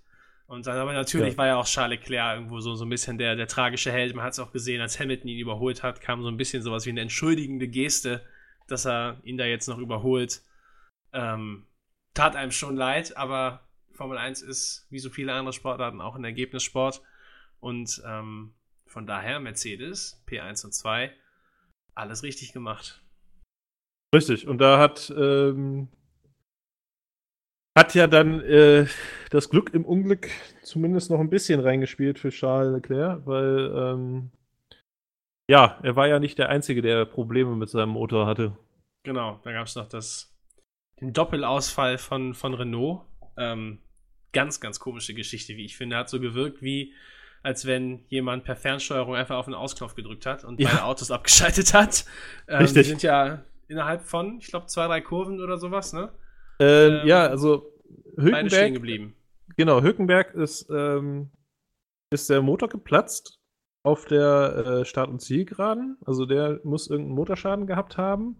[0.47, 1.37] Und dann aber natürlich Ja.
[1.37, 4.15] war ja auch Charles Leclerc irgendwo so, so ein bisschen der, der tragische Held.
[4.15, 6.87] Man hat es auch gesehen, als Hamilton ihn überholt hat, kam so ein bisschen sowas
[6.87, 8.25] wie eine entschuldigende Geste,
[8.67, 10.41] dass er ihn da jetzt noch überholt.
[11.13, 11.67] Ähm,
[12.15, 13.69] tat einem schon leid, aber
[14.01, 17.03] Formel 1 ist wie so viele andere Sportarten auch ein Ergebnissport.
[17.59, 18.55] Und ähm,
[18.87, 21.11] von daher Mercedes, P1 und 2,
[21.93, 23.03] alles richtig gemacht.
[24.15, 24.47] richtig.
[24.47, 25.87] Und da hat, ähm,
[27.77, 28.87] hat ja dann äh,
[29.29, 30.29] das Glück im Unglück
[30.63, 34.31] zumindest noch ein bisschen reingespielt für Charles Leclerc, weil ähm,
[35.47, 38.57] ja, er war ja nicht der Einzige, der Probleme mit seinem Motor hatte.
[39.03, 40.35] Genau, da gab es noch das,
[40.99, 43.05] den Doppelausfall von, von Renault.
[43.37, 43.77] Ähm,
[44.33, 45.97] ganz, ganz komische Geschichte, wie ich finde.
[45.97, 46.93] Hat so gewirkt, wie
[47.43, 50.69] als wenn jemand per Fernsteuerung einfach auf den Ausknopf gedrückt hat und Ja.
[50.69, 52.05] beide Autos abgeschaltet hat.
[52.47, 52.83] Ähm, Richtig.
[52.83, 56.11] Die sind ja innerhalb von, ich glaube, zwei, drei Kurven oder sowas, ne?
[56.59, 57.73] Ähm, Ähm, ja, also
[58.15, 59.15] Beide stehen Hülkenberg, geblieben.
[59.57, 61.31] genau, Hülkenberg ist, ähm,
[62.11, 63.39] ist der Motor geplatzt
[63.83, 65.97] auf der äh, Start- und Zielgeraden.
[66.05, 68.37] Also der muss irgendeinen Motorschaden gehabt haben.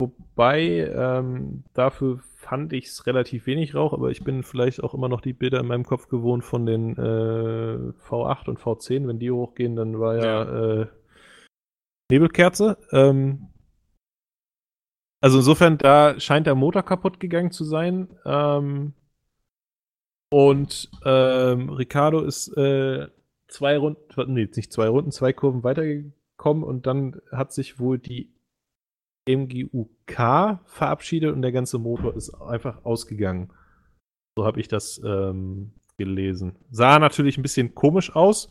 [0.00, 5.08] Wobei, ähm, dafür fand ich es relativ wenig Rauch, aber ich bin vielleicht auch immer
[5.08, 9.08] noch die Bilder in meinem Kopf gewohnt von den äh, V8 und V10.
[9.08, 10.86] Wenn die hochgehen, dann war ja, Äh,
[12.10, 12.78] Nebelkerze.
[12.92, 13.48] Ähm,
[15.20, 18.08] Also insofern, da scheint der Motor kaputt gegangen zu sein.
[18.24, 18.94] Ähm,
[20.30, 23.08] und ähm, Ricardo ist äh,
[23.48, 28.32] zwei Runden, nee, nicht zwei Runden, zwei Kurven weitergekommen und dann hat sich wohl die
[29.28, 33.52] MGUK verabschiedet und der ganze Motor ist einfach ausgegangen.
[34.36, 36.56] So habe ich das ähm, gelesen.
[36.70, 38.48] Sah natürlich ein bisschen komisch aus.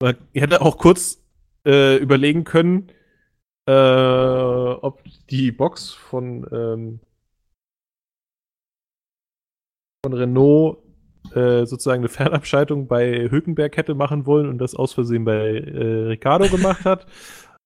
[0.00, 1.24] Man hätte auch kurz
[1.66, 2.88] äh, überlegen können,
[3.68, 7.00] äh, ob die Box von, ähm,
[10.04, 10.78] von Renault
[11.34, 16.06] äh, sozusagen eine Fernabschaltung bei Hülkenberg hätte machen wollen und das aus Versehen bei äh,
[16.08, 17.06] Ricardo gemacht hat.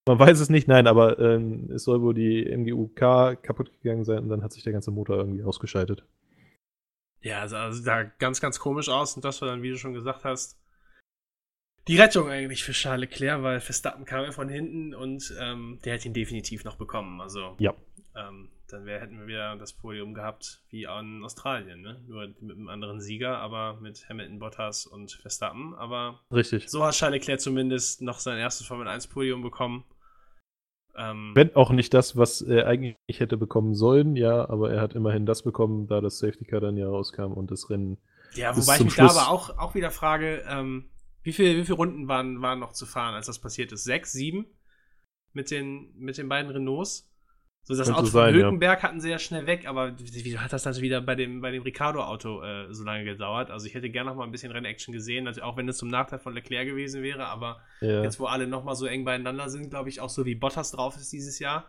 [0.07, 4.20] Man weiß es nicht, nein, aber ähm, es soll wohl die MGUK kaputt gegangen sein
[4.20, 6.04] und dann hat sich der ganze Motor irgendwie ausgeschaltet.
[7.22, 9.94] Ja, also, also da ganz, ganz komisch aus und das war dann, wie du schon
[9.94, 10.59] gesagt hast,
[11.88, 15.94] die Rettung eigentlich für Charles Leclerc, weil Verstappen kam ja von hinten und ähm, der
[15.94, 17.20] hätte ihn definitiv noch bekommen.
[17.20, 17.74] Also Ja.
[18.14, 22.00] ähm, dann wär, hätten wir wieder das Podium gehabt wie in Australien, ne?
[22.09, 25.74] Nur mit einem anderen Sieger, aber mit Hamilton, Bottas und Verstappen.
[25.74, 26.68] Aber Richtig.
[26.68, 29.84] so hat Charles Leclerc zumindest noch sein erstes Formel 1 Podium bekommen.
[30.97, 34.94] Ähm, Wenn auch nicht das, was er eigentlich hätte bekommen sollen, ja, aber er hat
[34.94, 37.99] immerhin das bekommen, da das Safety Car dann ja rauskam und das Rennen.
[38.34, 40.90] ja, bis wobei ich zum mich Schluss- da aber auch, auch wieder frage, ähm,
[41.22, 43.84] wie, viel, wie viele Runden waren, waren noch zu fahren, als das passiert ist?
[43.84, 44.47] Sechs, sieben?
[45.32, 47.11] Mit den, mit den beiden Renaults?
[47.69, 48.45] So, das Könnte Auto sein, von ja.
[48.47, 51.51] Hülkenberg hatten sie ja schnell weg, aber wie, hat das dann wieder bei dem, bei
[51.51, 53.51] dem Ricardo-Auto äh, so lange gedauert?
[53.51, 55.89] Also ich hätte gerne noch mal ein bisschen Rennaction gesehen, also auch wenn es zum
[55.89, 58.03] Nachteil von Leclerc gewesen wäre, aber Ja.
[58.05, 60.71] jetzt wo alle noch mal so eng beieinander sind, glaube ich, auch so wie Bottas
[60.71, 61.64] drauf ist dieses Jahr,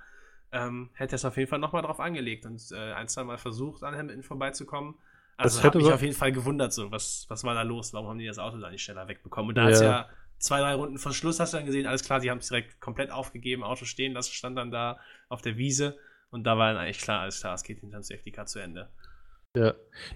[0.51, 3.39] ähm, hätte es auf jeden Fall noch mal drauf angelegt und äh, ein, zwei Mal
[3.39, 4.93] versucht, an Hamilton vorbeizukommen.
[5.35, 7.63] Also Das hat hätte mich so- auf jeden Fall gewundert, so was, was war da
[7.63, 7.91] los?
[7.93, 9.49] Warum haben die das Auto da nicht schneller wegbekommen?
[9.49, 9.81] Und da Ja.
[9.81, 12.49] ja zwei, drei Runden vor Schluss hast du dann gesehen, alles klar, die haben es
[12.49, 15.97] direkt komplett aufgegeben, Auto stehen lassen, stand dann da auf der Wiese
[16.29, 18.89] und da war dann eigentlich klar, alles klar, es geht hinterm Safety Car zu Ende.
[19.55, 19.73] Ja.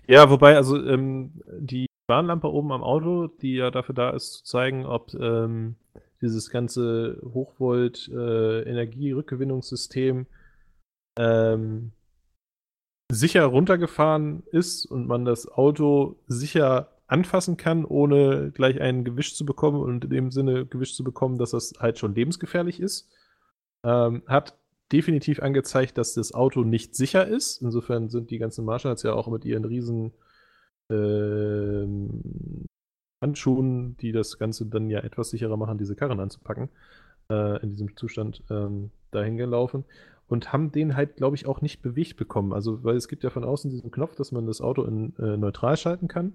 [0.07, 4.43] ja, wobei, also ähm, die Warnlampe oben am Auto, die ja dafür da ist, zu
[4.43, 5.77] zeigen, ob ähm,
[6.21, 8.63] dieses ganze Hochvolt äh,
[11.17, 11.91] ähm,
[13.11, 19.45] sicher runtergefahren ist und man das Auto sicher anfassen kann, ohne gleich ein Gewicht zu
[19.45, 23.11] bekommen und in dem Sinne Gewicht zu bekommen, dass das halt schon lebensgefährlich ist,
[23.83, 24.57] ähm, hat
[24.93, 27.61] definitiv angezeigt, dass das Auto nicht sicher ist.
[27.61, 30.13] Insofern sind die ganzen Marshalls ja auch mit ihren riesen
[30.89, 32.65] ähm,
[33.21, 36.69] Handschuhen, die das Ganze dann ja etwas sicherer machen, diese Karren anzupacken,
[37.29, 39.83] äh, in diesem Zustand ähm, dahin gelaufen
[40.27, 42.53] und haben den halt, glaube ich, auch nicht bewegt bekommen.
[42.53, 45.35] Also, weil es gibt ja von außen diesen Knopf, dass man das Auto in äh,
[45.35, 46.33] neutral schalten kann.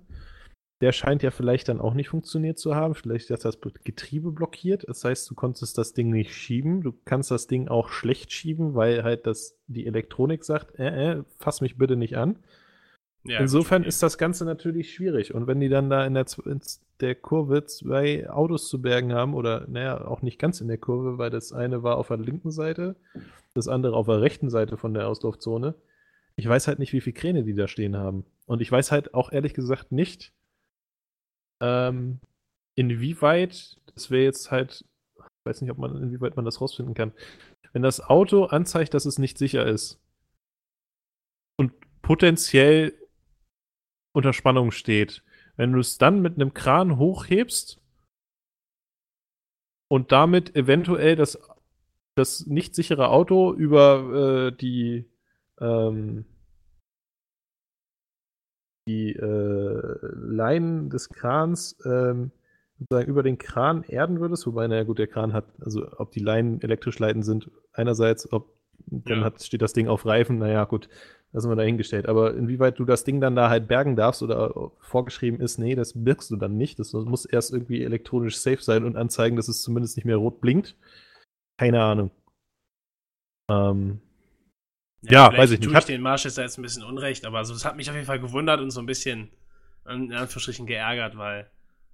[0.82, 2.94] Der scheint ja vielleicht dann auch nicht funktioniert zu haben.
[2.94, 4.84] Vielleicht ist das Getriebe blockiert.
[4.88, 6.82] Das heißt, du konntest das Ding nicht schieben.
[6.82, 11.22] Du kannst das Ding auch schlecht schieben, weil halt das, die Elektronik sagt, äh, äh,
[11.38, 12.38] fass mich bitte nicht an.
[13.28, 15.34] Ja, Insofern ist das Ganze natürlich schwierig.
[15.34, 16.60] Und wenn die dann da in der, in
[17.00, 21.18] der Kurve zwei Autos zu bergen haben, oder naja, auch nicht ganz in der Kurve,
[21.18, 22.96] weil das eine war auf der linken Seite,
[23.54, 25.74] das andere auf der rechten Seite von der Auslaufzone.
[26.36, 28.24] Ich weiß halt nicht, wie viele Kräne die da stehen haben.
[28.46, 30.32] Und ich weiß halt auch ehrlich gesagt nicht,
[31.60, 32.20] ähm,
[32.74, 34.84] inwieweit, das wäre jetzt halt,
[35.44, 37.12] weiß nicht, ob man, inwieweit man das rausfinden kann.
[37.72, 40.00] Wenn das Auto anzeigt, dass es nicht sicher ist
[41.58, 42.94] und potenziell
[44.14, 45.22] unter Spannung steht,
[45.56, 47.80] wenn du es dann mit einem Kran hochhebst
[49.88, 51.38] und damit eventuell das,
[52.14, 55.10] das nicht sichere Auto über äh, die
[55.60, 56.26] ähm,
[58.86, 62.30] die äh, Leinen des Krans ähm,
[62.78, 66.20] sozusagen über den Kran erden würdest, wobei, naja gut, der Kran hat, also ob die
[66.20, 68.54] Leinen elektrisch leitend sind, einerseits, ob
[68.88, 69.24] dann Ja.
[69.24, 70.88] hat, steht das Ding auf Reifen, naja gut,
[71.32, 72.06] das sind wir dahingestellt.
[72.06, 75.92] Aber inwieweit du das Ding dann da halt bergen darfst oder vorgeschrieben ist, nee, das
[76.04, 76.78] birgst du dann nicht.
[76.78, 80.40] Das muss erst irgendwie elektronisch safe sein und anzeigen, dass es zumindest nicht mehr rot
[80.40, 80.76] blinkt.
[81.58, 82.10] Keine Ahnung.
[83.50, 84.00] Ähm,
[85.10, 85.70] Ja, vielleicht weiß ich nicht.
[85.70, 87.88] Tue ich den Marsch jetzt da jetzt ein bisschen unrecht, aber also, das hat mich
[87.88, 89.30] auf jeden Fall gewundert und so ein bisschen
[89.88, 91.48] in Anführungsstrichen geärgert, weil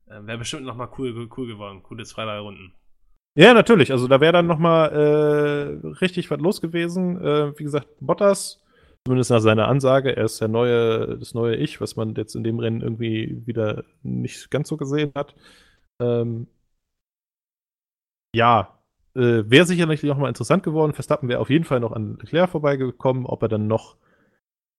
[0.07, 1.83] äh, wäre bestimmt noch mal cool, cool geworden.
[1.83, 2.73] Coole zwei, drei Runden.
[3.35, 3.93] Ja, natürlich.
[3.93, 7.21] Also da wäre dann noch mal äh, richtig was los gewesen.
[7.23, 8.63] Äh, wie gesagt, Bottas,
[9.05, 12.45] zumindest nach seiner Ansage, er ist der neue, das neue Ich, was man jetzt in
[12.45, 15.35] dem Rennen irgendwie wieder nicht ganz so gesehen hat.
[16.01, 16.47] Ähm,
[18.35, 18.79] ja,
[19.15, 20.93] äh, wäre sicherlich noch mal interessant geworden.
[20.95, 23.27] Verstappen wäre auf jeden Fall noch an Leclerc vorbeigekommen.
[23.27, 23.97] Ob er dann noch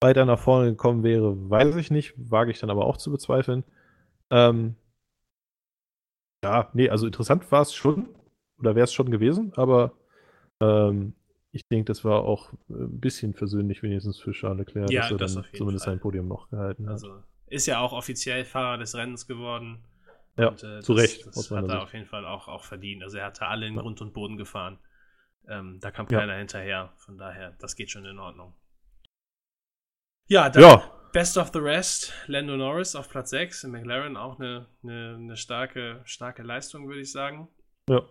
[0.01, 2.13] weiter nach vorne gekommen wäre, weiß ich nicht.
[2.17, 3.63] Wage ich dann aber auch zu bezweifeln.
[4.29, 4.75] Ähm,
[6.43, 8.09] ja, nee, also interessant war es schon.
[8.59, 9.93] Oder wäre es schon gewesen, aber
[10.61, 11.13] ähm,
[11.51, 15.17] ich denke, das war auch ein bisschen versöhnlich wenigstens für Charles Leclerc, Ja, dass er
[15.17, 15.93] das dann zumindest Fall.
[15.93, 16.93] sein Podium noch gehalten hat.
[16.93, 19.79] Also ist ja auch offiziell Fahrer des Rennens geworden.
[20.37, 21.27] Ja, Und, äh, zu das, Recht.
[21.27, 21.81] Das hat er Sicht.
[21.81, 23.03] auf jeden Fall auch, auch verdient.
[23.03, 23.81] Also er hatte alle in Ja.
[23.81, 24.79] Grund und Boden gefahren.
[25.47, 26.19] Ähm, da kam Ja.
[26.19, 26.93] keiner hinterher.
[26.97, 28.53] Von daher, das geht schon in Ordnung.
[30.27, 34.39] Ja, dann Ja, Best of the Rest, Lando Norris auf Platz 6, in McLaren auch
[34.39, 37.47] eine, eine, eine starke, starke Leistung, würde ich sagen.
[37.89, 38.01] ja.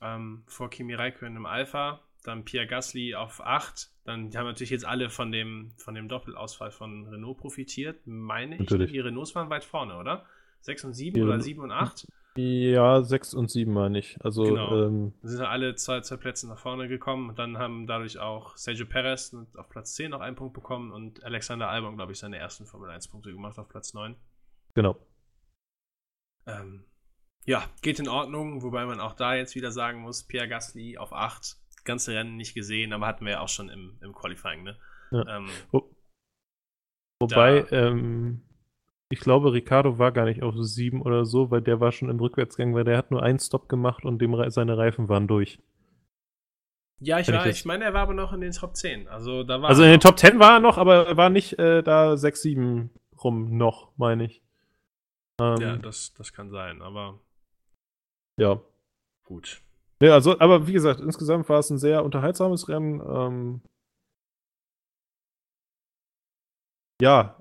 [0.00, 3.88] Ähm, vor Kimi Räikkönen im Alpha, dann Pierre Gasly auf 8.
[4.04, 8.60] Dann haben natürlich jetzt alle von dem, von dem Doppelausfall von Renault profitiert, meine ich.
[8.62, 8.90] Natürlich.
[8.90, 10.26] Die Renaults waren weit vorne, oder?
[10.62, 12.06] 6 und 7 Die oder Renault- 7 und 8.
[12.36, 14.16] Ja, 6 und 7 meine ich.
[14.24, 14.86] Also, Genau.
[14.86, 18.56] ähm, sind ja alle zwei, zwei Plätze nach vorne gekommen und dann haben dadurch auch
[18.56, 22.38] Sergio Perez auf Platz 10 noch einen Punkt bekommen und Alexander Albon, glaube ich, seine
[22.38, 24.16] ersten Formel 1 Punkte gemacht auf Platz 9.
[24.74, 24.96] genau.
[26.46, 26.84] Ähm,
[27.44, 31.12] ja, geht in Ordnung, wobei man auch da jetzt wieder sagen muss, Pierre Gasly auf
[31.12, 34.76] 8, ganze Rennen nicht gesehen, aber hatten wir ja auch schon im, im Qualifying, ne?
[35.10, 35.36] Ja.
[35.36, 35.94] Ähm, Wo,
[37.20, 38.42] wobei, Da- ähm,
[39.12, 42.18] ich glaube, Ricardo war gar nicht auf 7 oder so, weil der war schon im
[42.18, 45.58] Rückwärtsgang, weil der hat nur einen Stop gemacht und dem, seine Reifen waren durch.
[46.98, 49.08] ja, ich, ich ich meine, er war aber noch in den Top 10.
[49.08, 51.58] Also da war Also in den Top 10 war er noch, aber er war nicht
[51.58, 52.90] äh, da 6, 7
[53.22, 54.42] rum noch, meine ich.
[55.38, 57.20] Ähm, Ja, das, das kann sein, aber
[58.38, 58.62] ja.
[59.24, 59.60] gut.
[60.00, 63.02] Ja, also, aber wie gesagt, insgesamt war es ein sehr unterhaltsames Rennen.
[63.06, 63.60] Ähm,
[67.02, 67.36] ja,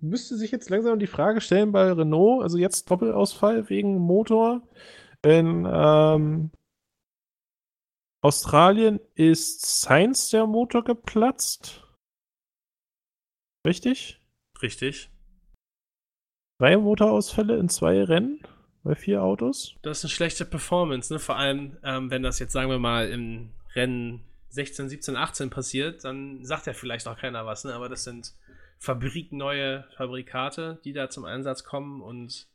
[0.00, 4.62] müsste sich jetzt langsam die Frage stellen bei Renault, also jetzt Doppelausfall wegen Motor.
[5.24, 6.50] In ähm,
[8.20, 11.84] Australien ist Sainz der Motor geplatzt.
[13.66, 14.20] Richtig?
[14.60, 15.10] Richtig.
[16.58, 18.40] Drei Motorausfälle in zwei Rennen
[18.84, 19.76] bei vier Autos.
[19.82, 21.18] Das ist eine schlechte Performance, ne?
[21.18, 26.04] Vor allem, ähm, wenn das jetzt, sagen wir mal, im Rennen 16, 17, 18 passiert,
[26.04, 27.74] dann sagt ja vielleicht auch keiner was, ne?
[27.74, 28.34] Aber das sind
[28.82, 32.48] fabrikneue Fabrikate, die da zum Einsatz kommen und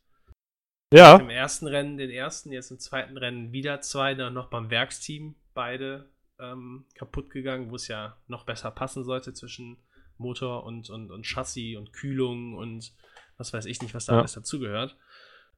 [0.92, 4.68] Ja, im ersten Rennen den ersten, jetzt im zweiten Rennen wieder zwei, dann noch beim
[4.70, 9.78] Werksteam beide ähm, kaputt gegangen, wo es ja noch besser passen sollte zwischen
[10.18, 12.92] Motor und, und, und Chassis und Kühlung und
[13.38, 14.18] was weiß ich nicht, was da Ja.
[14.18, 14.96] alles dazugehört.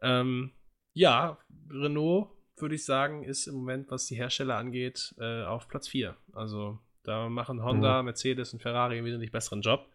[0.03, 0.53] Ähm,
[0.95, 1.37] ja,
[1.69, 6.17] Renault, würde ich sagen, ist im Moment, was die Hersteller angeht, äh, auf Platz 4.
[6.33, 9.89] Also da machen Honda, Mercedes und Ferrari einen wesentlich besseren Job.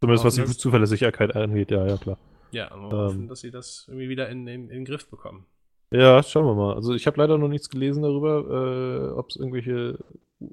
[0.00, 0.44] Zumindest was die.
[0.46, 2.18] Zuverlässigkeit angeht, ja, ja, klar.
[2.50, 3.04] Ja, und wir Ähm.
[3.06, 5.46] hoffen, dass sie das irgendwie wieder in, in, in den Griff bekommen.
[5.90, 6.74] Ja, schauen wir mal.
[6.74, 9.98] Also ich habe leider noch nichts gelesen darüber, äh, ob es irgendwelche,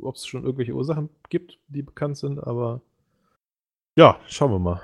[0.02, 2.82] ob es schon irgendwelche Ursachen gibt, die bekannt sind, aber
[3.98, 4.82] ja, schauen wir mal.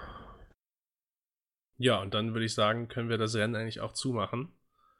[1.77, 4.49] Ja, und dann würde ich sagen, können wir das Rennen eigentlich auch zumachen.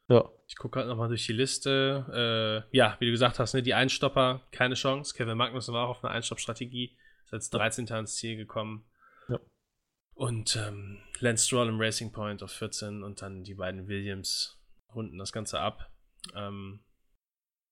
[0.10, 2.66] Ja, Ich gucke gerade nochmal durch die Liste.
[2.74, 5.14] Äh, ja, wie du gesagt hast, ne, die Einstopper, keine Chance.
[5.16, 6.98] Kevin Magnussen war auch auf einer Einstoppstrategie.
[7.24, 7.90] Ist als 13.
[7.92, 8.84] ans Ziel gekommen.
[10.22, 14.62] Und ähm, Lance Stroll im Racing Point auf 14 und dann die beiden Williams
[14.94, 15.92] runden das Ganze ab.
[16.36, 16.82] Ähm,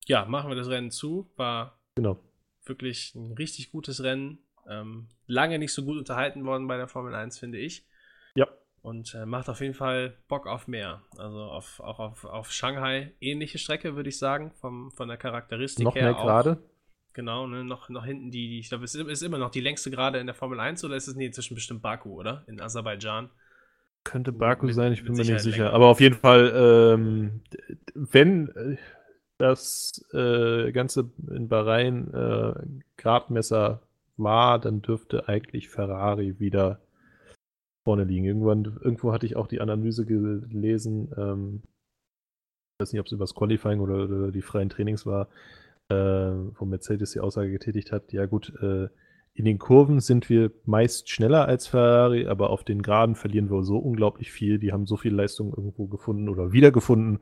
[0.08, 1.32] ja, machen wir das Rennen zu.
[1.36, 2.20] War genau.
[2.66, 4.40] wirklich ein richtig gutes Rennen.
[4.68, 7.86] Ähm, lange nicht so gut unterhalten worden bei der Formel 1, finde ich.
[8.34, 8.48] Ja,
[8.82, 11.04] Und äh, macht auf jeden Fall Bock auf mehr.
[11.20, 13.14] Also auf, auch auf, auf Shanghai.
[13.22, 16.06] Ähnliche Strecke, würde ich sagen, vom, von der Charakteristik noch her.
[16.06, 16.24] mehr auch.
[16.24, 16.64] gerade.
[17.20, 19.92] Genau, ne, noch, noch hinten die, die ich glaube, es ist, immer noch die längste
[19.92, 22.46] Gerade in der Formel 1 oder ist es nee, inzwischen bestimmt Baku, oder?
[22.48, 23.30] In Aserbaidschan.
[24.06, 25.66] Könnte Baku Mit- sein, ich bin mir nicht sicher.
[25.66, 25.74] länger.
[25.74, 27.42] Aber auf jeden Fall, ähm,
[27.94, 28.78] wenn äh,
[29.38, 32.54] das äh, Ganze in Bahrain äh,
[32.96, 33.82] Gradmesser
[34.16, 36.80] war, dann dürfte eigentlich Ferrari wieder
[37.84, 38.24] vorne liegen.
[38.24, 41.64] Irgendwann, irgendwo hatte ich auch die Analyse gelesen, ähm,
[42.78, 45.28] ich weiß nicht, ob es über das Qualifying oder, oder die freien Trainings war,
[45.90, 48.88] äh, wo Mercedes die Aussage getätigt hat, ja gut, äh,
[49.34, 53.64] in den Kurven sind wir meist schneller als Ferrari, aber auf den Geraden verlieren wir
[53.64, 54.60] so unglaublich viel.
[54.60, 57.20] Die haben so viel Leistung irgendwo gefunden oder wiedergefunden,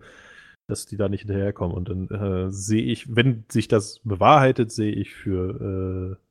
[0.67, 1.77] dass die da nicht hinterherkommen.
[1.77, 6.23] Und dann äh, sehe ich, wenn sich das bewahrheitet, sehe ich für äh,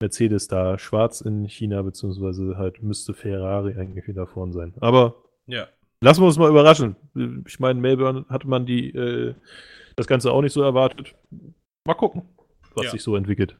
[0.00, 4.74] Mercedes da schwarz in China, beziehungsweise halt müsste Ferrari eigentlich wieder vorn sein.
[4.80, 5.16] Aber
[5.46, 5.66] Ja.
[6.00, 6.96] lassen wir uns mal überraschen.
[7.46, 9.34] Ich meine, Melbourne hatte man die äh,
[9.96, 11.14] das Ganze auch nicht so erwartet.
[11.84, 12.22] Mal gucken,
[12.74, 12.90] was Ja.
[12.92, 13.56] sich so entwickelt.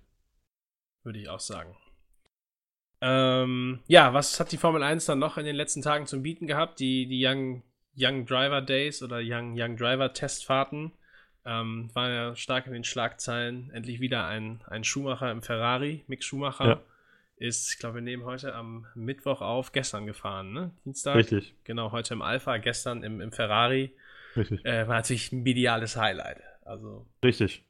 [1.03, 1.77] Würde ich auch sagen.
[3.01, 6.47] Ähm, ja, was hat die Formel 1 dann noch in den letzten Tagen zum Bieten
[6.47, 6.81] gehabt?
[6.81, 7.63] Die, die Young,
[7.97, 10.93] Young Driver Days oder Young, Young Driver Testfahrten
[11.45, 13.71] ähm, waren ja stark in den Schlagzeilen.
[13.73, 16.05] Endlich wieder ein, ein Schumacher im Ferrari.
[16.09, 16.81] Mick Schumacher Ja.
[17.37, 20.71] ist, ich glaube, wir nehmen heute am Mittwoch auf, gestern gefahren, ne?
[20.85, 21.17] Dienstag.
[21.17, 23.93] Richtig, Genau, heute im Alpha, gestern im, im Ferrari.
[24.37, 26.43] Richtig, Äh, war natürlich ein mediales Highlight.
[26.65, 27.65] Also richtig.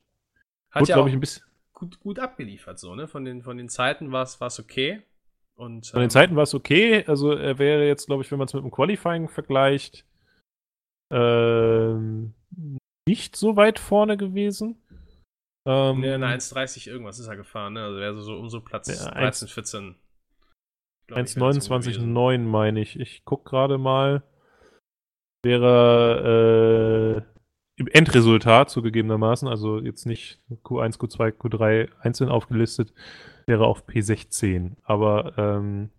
[0.70, 1.44] Hat Wurde, ja glaube ich, ein bisschen.
[1.72, 3.08] gut, gut abgeliefert, so, ne?
[3.08, 5.02] Von den, von den Zeiten war es okay.
[5.56, 7.04] Und, Von den ähm, Zeiten war es okay.
[7.06, 10.04] Also er wäre jetzt, glaube ich, wenn man es mit dem Qualifying vergleicht,
[11.10, 12.34] ähm,
[13.08, 14.82] nicht so weit vorne gewesen.
[15.66, 17.84] Ähm, Ne, eine 1,30 irgendwas ist er gefahren, ne?
[17.84, 19.96] Also wäre so, so um so Platz Ja, 13, 14.
[21.06, 22.14] glaub ich, wär das so gewesen.
[22.16, 23.00] 1,29,9 meine ich.
[23.00, 24.22] Ich guck gerade mal.
[25.46, 32.92] Wäre äh, im Endresultat zugegebenermaßen, also jetzt nicht Q1, Q2, Q3 einzeln aufgelistet,
[33.46, 34.72] wäre auf P16.
[34.82, 35.90] Aber ähm,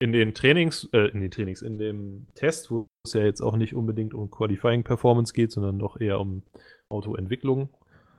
[0.00, 3.56] in den Trainings, äh, in den Trainings, in dem Test, wo es ja jetzt auch
[3.56, 6.42] nicht unbedingt um Qualifying Performance geht, sondern doch eher um
[6.88, 7.68] Autoentwicklung,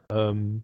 [0.10, 0.64] ähm,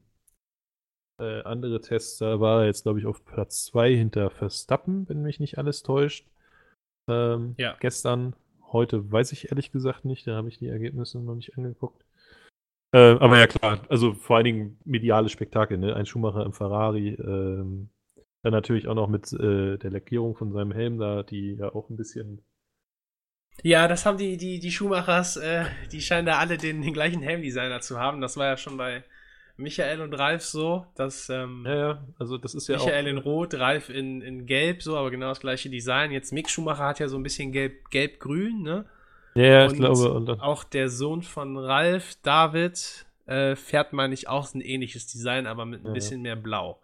[1.20, 5.24] äh, andere Tests, da war er jetzt, glaube ich, auf Platz 2 hinter Verstappen, wenn
[5.24, 6.28] mich nicht alles täuscht.
[7.10, 7.76] Ähm, Ja.
[7.80, 8.36] Gestern,
[8.72, 12.04] heute weiß ich ehrlich gesagt nicht, da habe ich die Ergebnisse noch nicht angeguckt.
[12.94, 15.96] Äh, aber ja klar, also vor allen Dingen mediale Spektakel, ne?
[15.96, 17.90] Ein Schumacher im Ferrari, ähm,
[18.44, 21.90] dann natürlich auch noch mit äh, der Lackierung von seinem Helm da, die ja auch
[21.90, 22.42] ein bisschen
[23.64, 27.22] Ja, das haben die, die, die Schumachers, äh, die scheinen da alle den, den gleichen
[27.22, 28.22] Helmdesigner zu haben.
[28.22, 29.04] Das war ja schon bei
[29.58, 33.10] Michael und Ralf so, dass ähm, Ja, ja, also das ist ja Michael auch.
[33.10, 36.12] in Rot, Ralf in, in Gelb, so, aber genau das gleiche Design.
[36.12, 38.86] Jetzt Mick Schumacher hat ja so ein bisschen gelb- gelb-grün, ne?
[39.36, 40.12] Ja, ja, ich Und glaube.
[40.14, 45.48] Und Auch der Sohn von Ralf, David, äh, fährt, meine ich, auch ein ähnliches Design,
[45.48, 45.94] aber mit ein Ja.
[45.94, 46.80] bisschen mehr Blau.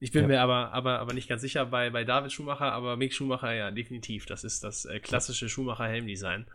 [0.00, 0.28] Ich bin Ja.
[0.28, 3.70] mir aber, aber, aber nicht ganz sicher bei, bei David Schumacher, aber Mick Schumacher, ja,
[3.72, 4.26] definitiv.
[4.26, 6.46] Das ist das äh, klassische Schumacher-Helm-Design,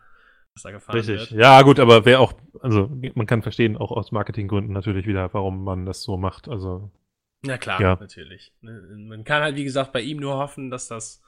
[0.54, 1.18] was da gefahren Richtig.
[1.18, 1.30] wird.
[1.32, 5.64] Ja, gut, aber wer auch, also man kann verstehen, auch aus Marketinggründen natürlich wieder, warum
[5.64, 6.48] man das so macht.
[6.48, 6.90] Also,
[7.42, 7.96] Na klar, Ja.
[8.00, 8.52] natürlich.
[8.60, 11.22] Ne, Man kann halt, wie gesagt, bei ihm nur hoffen, dass das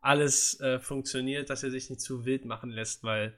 [0.00, 3.34] alles äh, funktioniert, dass er sich nicht zu wild machen lässt, weil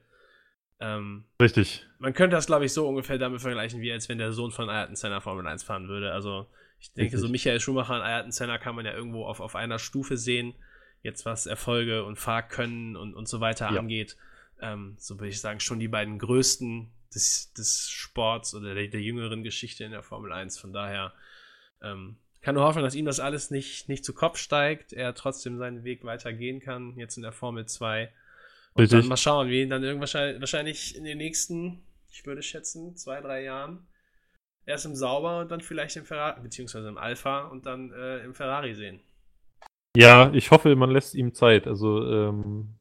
[0.81, 1.87] ähm, richtig.
[1.99, 4.69] man könnte das, glaube ich, so ungefähr damit vergleichen, wie als wenn der Sohn von
[4.69, 6.13] Ayrton Senna Formel 1 fahren würde.
[6.13, 6.47] Also
[6.81, 7.21] ich denke, Richtig.
[7.21, 10.55] so Michael Schumacher und Ayrton Senna kann man ja irgendwo auf, auf einer Stufe sehen,
[11.03, 13.79] jetzt was Erfolge und Fahrkönnen und, und so weiter Ja.
[13.79, 14.17] angeht.
[14.61, 19.01] Ähm, so würde ich sagen, schon die beiden größten des, des Sports oder der, der
[19.01, 20.59] jüngeren Geschichte in der Formel 1.
[20.59, 21.13] Von daher
[21.83, 25.59] ähm, kann nur hoffen, dass ihm das alles nicht, nicht zu Kopf steigt, er trotzdem
[25.59, 28.11] seinen Weg weitergehen kann, jetzt in der Formel 2.
[28.73, 29.01] Und Richtig.
[29.01, 33.21] dann mal schauen, wie ihn dann irgendwann wahrscheinlich in den nächsten, ich würde schätzen, zwei,
[33.21, 33.87] drei Jahren
[34.65, 38.35] erst im Sauber und dann vielleicht im Ferrari, beziehungsweise im Alpha und dann äh, im
[38.35, 39.01] Ferrari sehen.
[39.97, 41.67] Ja, ich hoffe, man lässt ihm Zeit.
[41.67, 42.77] Also, ähm,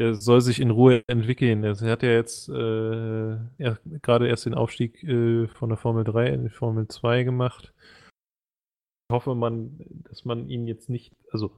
[0.00, 1.62] er soll sich in Ruhe entwickeln.
[1.62, 6.28] Er hat ja jetzt äh, er, gerade erst den Aufstieg äh, von der Formel 3
[6.28, 7.72] in die Formel 2 gemacht.
[9.08, 9.78] Ich hoffe, man,
[10.08, 11.52] dass man ihn jetzt nicht, also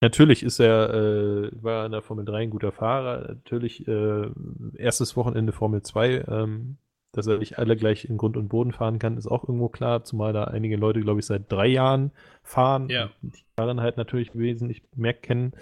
[0.00, 3.28] natürlich ist er, äh, war er in der Formel 3 ein guter Fahrer.
[3.28, 4.30] Natürlich äh,
[4.76, 6.78] erstes Wochenende Formel 2, ähm,
[7.14, 10.02] dass er nicht alle gleich in Grund und Boden fahren kann, ist auch irgendwo klar,
[10.04, 13.10] zumal da einige Leute, glaube ich, seit drei Jahren fahren Ja.
[13.20, 15.52] die darin halt natürlich wesentlich mehr kennen.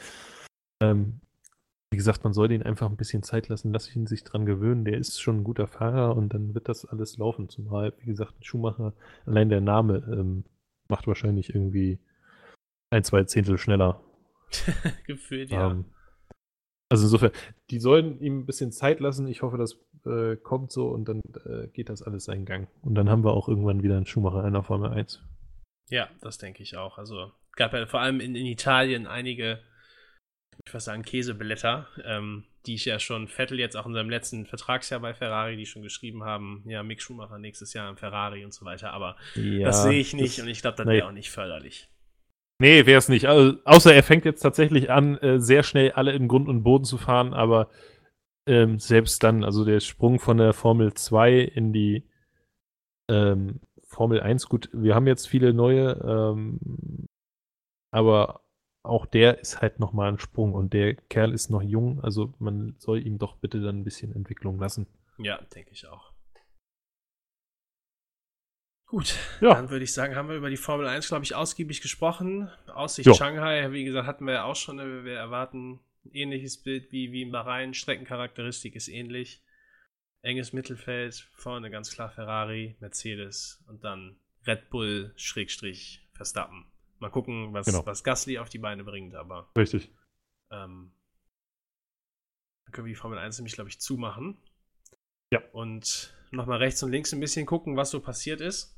[0.80, 1.20] Ähm,
[1.91, 4.84] wie gesagt, man sollte ihn einfach ein bisschen Zeit lassen, lass ihn sich dran gewöhnen.
[4.84, 7.49] Der ist schon ein guter Fahrer und dann wird das alles laufen.
[7.49, 8.95] Zumal, wie gesagt, ein Schumacher,
[9.26, 10.45] allein der Name ähm,
[10.88, 11.99] macht wahrscheinlich irgendwie
[12.91, 14.01] ein, zwei Zehntel schneller.
[15.07, 15.70] Gefühlt, ja.
[15.70, 15.86] Ähm,
[16.88, 17.32] also insofern,
[17.70, 19.28] die sollen ihm ein bisschen Zeit lassen.
[19.28, 22.68] Ich hoffe, das äh, kommt so und dann äh, geht das alles seinen Gang.
[22.82, 25.22] Und dann haben wir auch irgendwann wieder einen Schumacher in der Formel 1.
[25.88, 26.99] Ja, das denke ich auch.
[26.99, 29.61] Also gab ja vor allem in, in Italien einige,
[30.66, 34.46] ich würde sagen, Käseblätter, ähm, die ich ja schon Vettel jetzt auch in seinem letzten
[34.46, 38.52] Vertragsjahr bei Ferrari, die schon geschrieben haben, ja, Mick Schumacher nächstes Jahr im Ferrari und
[38.52, 38.92] so weiter.
[38.92, 40.94] Aber Ja, das sehe ich nicht das- und ich glaube, das nee.
[40.94, 41.88] wäre auch nicht förderlich.
[42.61, 43.26] Nee, wäre es nicht.
[43.26, 46.84] Also, außer er fängt jetzt tatsächlich an, äh, sehr schnell alle in Grund und Boden
[46.84, 47.70] zu fahren, aber
[48.46, 52.06] ähm, selbst dann, also der Sprung von der Formel 2 in die
[53.08, 57.08] ähm, Formel 1, gut, wir haben jetzt viele neue, ähm,
[57.90, 58.42] aber
[58.82, 62.74] auch der ist halt nochmal ein Sprung und der Kerl ist noch jung, also man
[62.78, 64.86] soll ihm doch bitte dann ein bisschen Entwicklung lassen.
[65.18, 66.12] Ja, denke ich auch.
[68.86, 69.54] Gut, Ja.
[69.54, 72.50] dann würde ich sagen, haben wir über die Formel 1, glaube ich, ausgiebig gesprochen.
[72.74, 73.14] Aussicht Jo.
[73.14, 74.76] Shanghai, wie gesagt, hatten wir ja auch schon.
[74.76, 75.74] ne, Wir erwarten
[76.04, 77.72] ein ähnliches Bild wie, wie in Bahrain.
[77.72, 79.44] Streckencharakteristik ist ähnlich.
[80.22, 86.66] Enges Mittelfeld, vorne ganz klar Ferrari, Mercedes und dann Red Bull, Schrägstrich, Verstappen.
[87.01, 87.84] Mal gucken, was, Genau.
[87.86, 89.90] was Gasly auf die Beine bringt, aber Richtig.
[90.51, 90.92] ähm,
[92.66, 94.36] dann können wir die Formel 1 nämlich, glaube ich, zumachen.
[95.32, 95.42] Ja.
[95.53, 98.76] Und nochmal rechts und links ein bisschen gucken, was so passiert ist.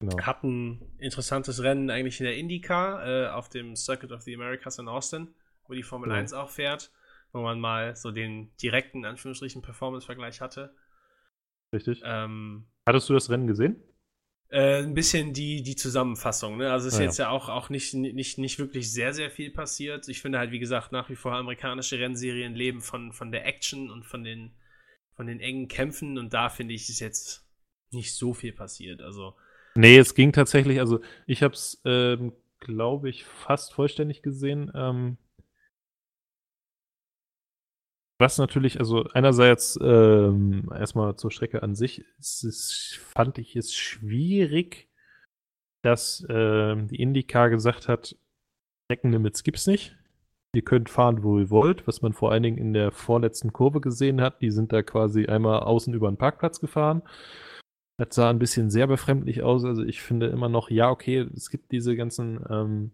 [0.00, 0.18] Genau.
[0.22, 4.88] Hatten interessantes Rennen eigentlich in der IndyCar äh, auf dem Circuit of the Americas in
[4.88, 5.34] Austin,
[5.66, 6.18] wo die Formel Genau.
[6.20, 6.90] 1 auch fährt,
[7.32, 10.74] wo man mal so den direkten, Anführungsstrichen, Performance-Vergleich hatte.
[11.74, 12.02] Richtig.
[12.04, 13.82] Ähm, Hattest du das Rennen gesehen?
[14.50, 16.70] Äh, ein bisschen die, die Zusammenfassung, ne?
[16.70, 17.04] Also ist ja.
[17.04, 20.08] jetzt ja auch, auch nicht, nicht, nicht wirklich sehr, sehr viel passiert.
[20.08, 23.90] Ich finde halt, wie gesagt, nach wie vor amerikanische Rennserien leben von, von der Action
[23.90, 24.52] und von den,
[25.16, 27.48] von den engen Kämpfen und da finde ich, ist jetzt
[27.90, 29.00] nicht so viel passiert.
[29.00, 29.34] Also,
[29.74, 34.70] Nee, es ging tatsächlich, also ich habe es, ähm, glaube ich, fast vollständig gesehen.
[34.74, 35.16] Ähm,
[38.18, 43.74] was natürlich, also einerseits ähm, erstmal zur Strecke an sich, es ist, fand ich es
[43.74, 44.88] schwierig,
[45.82, 48.16] dass ähm, die IndyCar gesagt hat,
[48.86, 49.96] Streckenlimits gibt's nicht.
[50.54, 53.80] Ihr könnt fahren, wo ihr wollt, was man vor allen Dingen in der vorletzten Kurve
[53.80, 54.40] gesehen hat.
[54.40, 57.02] Die sind da quasi einmal außen über den Parkplatz gefahren.
[57.98, 59.64] Das sah ein bisschen sehr befremdlich aus.
[59.64, 62.92] Also ich finde immer noch, ja, okay, es gibt diese ganzen ähm,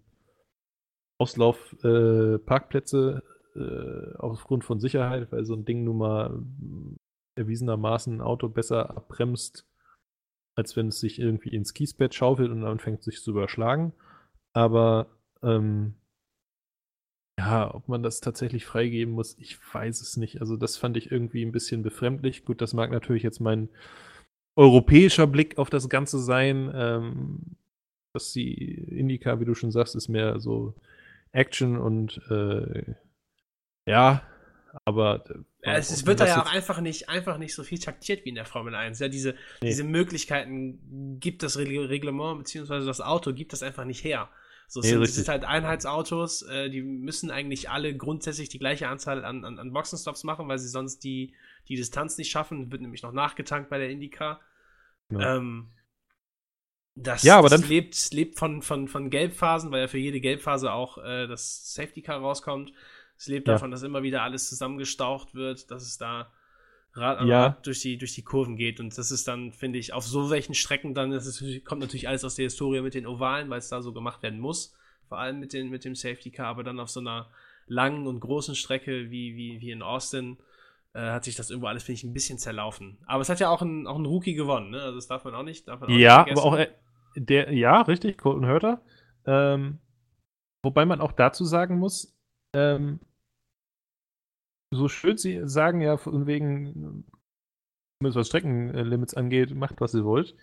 [1.18, 3.22] Auslauf-Parkplätze
[3.56, 6.42] äh, aufgrund von Sicherheit, weil so ein Ding nun mal
[7.36, 9.66] äh, erwiesenermaßen ein Auto besser abbremst,
[10.56, 13.92] als wenn es sich irgendwie ins Kiesbett schaufelt und anfängt sich zu überschlagen.
[14.52, 15.06] Aber
[15.42, 15.94] ähm,
[17.38, 20.40] ja, ob man das tatsächlich freigeben muss, ich weiß es nicht.
[20.40, 22.44] Also das fand ich irgendwie ein bisschen befremdlich.
[22.44, 23.70] Gut, das mag natürlich jetzt mein
[24.56, 26.70] europäischer Blick auf das Ganze sein.
[26.74, 27.56] Ähm,
[28.12, 30.74] dass die Indica, wie du schon sagst, ist mehr so
[31.32, 32.94] Action und äh,
[33.90, 34.22] ja,
[34.84, 35.24] aber
[35.64, 38.30] Ja, es, es wird da ja auch einfach nicht, einfach nicht so viel taktiert wie
[38.30, 38.98] in der Formel 1.
[39.00, 39.68] Ja, diese, Nee.
[39.68, 44.28] diese Möglichkeiten gibt das Regl- Reglement beziehungsweise das Auto gibt das einfach nicht her.
[44.68, 48.60] So, es Nee, sind, es sind halt Einheitsautos, äh, die müssen eigentlich alle grundsätzlich die
[48.60, 51.34] gleiche Anzahl an, an, an Boxenstops machen, weil sie sonst die,
[51.68, 52.70] die Distanz nicht schaffen.
[52.70, 54.40] Wird nämlich noch nachgetankt bei der IndyCar.
[55.10, 55.36] Ja.
[55.36, 55.72] Ähm,
[56.94, 60.20] das, Ja, aber das dann- lebt, lebt von, von, von Gelbphasen, weil ja für jede
[60.20, 62.72] Gelbphase auch äh, das Safety Car rauskommt.
[63.20, 63.54] Es lebt Ja.
[63.54, 66.32] davon, dass immer wieder alles zusammengestaucht wird, dass es da
[66.94, 67.44] Rad an Ja.
[67.48, 68.80] Rad durch die, durch die Kurven geht.
[68.80, 72.24] Und das ist dann, finde ich, auf so welchen Strecken dann, das kommt natürlich alles
[72.24, 74.72] aus der Historie mit den Ovalen, weil es da so gemacht werden muss.
[75.06, 77.28] Vor allem mit, den, mit dem Safety Car, aber dann auf so einer
[77.66, 80.38] langen und großen Strecke wie, wie, wie in Austin
[80.94, 82.96] äh, hat sich das irgendwo alles, finde ich, ein bisschen zerlaufen.
[83.06, 84.80] Aber es hat ja auch ein, auch ein Rookie gewonnen, ne?
[84.80, 86.68] Also das darf man auch nicht, darf man auch Ja, nicht aber auch äh,
[87.16, 88.80] der, ja, richtig, Colton Hurter.
[89.26, 89.78] Ähm,
[90.62, 92.16] wobei man auch dazu sagen muss,
[92.54, 92.98] ähm,
[94.72, 97.04] so schön sie sagen ja von wegen,
[98.02, 100.36] was Streckenlimits angeht, macht was ihr wollt.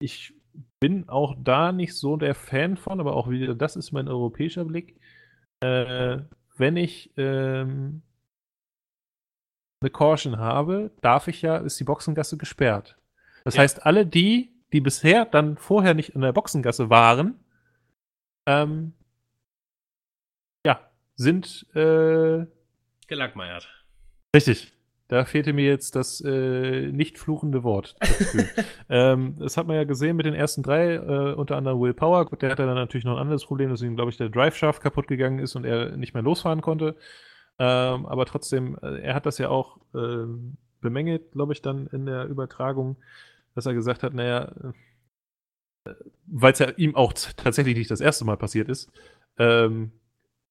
[0.00, 0.34] Ich
[0.80, 4.64] bin auch da nicht so der Fan von, aber auch wieder, das ist mein europäischer
[4.64, 4.98] Blick.
[5.62, 6.20] Äh,
[6.56, 8.02] wenn ich ähm,
[9.82, 12.98] eine Caution habe, darf ich ja, ist die Boxengasse gesperrt.
[13.44, 13.62] Das Ja.
[13.62, 17.42] heißt, alle die, die bisher dann vorher nicht in der Boxengasse waren,
[18.46, 18.94] ähm,
[20.66, 22.46] ja, sind äh,
[23.10, 23.68] Gelackmeiert.
[24.34, 24.72] Richtig.
[25.08, 27.96] Da fehlte mir jetzt das äh, nicht fluchende Wort.
[27.98, 28.44] dafür.
[28.88, 32.24] ähm, das hat man ja gesehen mit den ersten drei, äh, unter anderem Will Power.
[32.26, 34.80] Gut, der hatte dann natürlich noch ein anderes Problem, dass ihm, glaube ich, der Drive-Shaft
[34.80, 36.94] kaputt gegangen ist und er nicht mehr losfahren konnte.
[37.58, 42.06] Ähm, aber trotzdem, äh, er hat das ja auch ähm, bemängelt, glaube ich, dann in
[42.06, 42.96] der Übertragung,
[43.56, 44.52] dass er gesagt hat, naja,
[45.84, 45.94] äh,
[46.26, 48.92] weil es ja ihm auch tatsächlich nicht das erste Mal passiert ist,
[49.38, 49.90] ähm,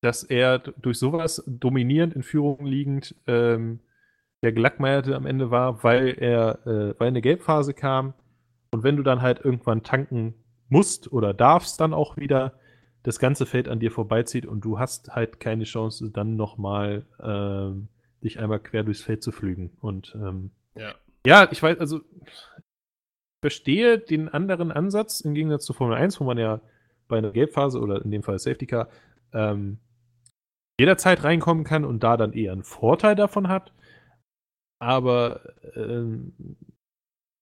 [0.01, 3.79] dass er durch sowas dominierend in Führung liegend ähm,
[4.41, 8.13] der Gelackmeierte am Ende war, weil er, äh, weil eine Gelbphase kam
[8.71, 10.35] und wenn du dann halt irgendwann tanken
[10.69, 12.53] musst oder darfst dann auch wieder,
[13.03, 17.87] das ganze Feld an dir vorbeizieht und du hast halt keine Chance, dann nochmal ähm,
[18.23, 19.71] dich einmal quer durchs Feld zu flügen.
[19.79, 20.93] Und ähm, Ja.
[21.25, 22.33] ja, ich weiß, also ich
[23.41, 26.59] verstehe den anderen Ansatz im Gegensatz zu Formel 1, wo man ja
[27.07, 28.89] bei einer Gelbphase oder in dem Fall Safety Car
[29.33, 29.79] ähm,
[30.79, 33.73] jederzeit reinkommen kann und da dann eher einen Vorteil davon hat.
[34.79, 35.41] Aber
[35.75, 36.57] ähm,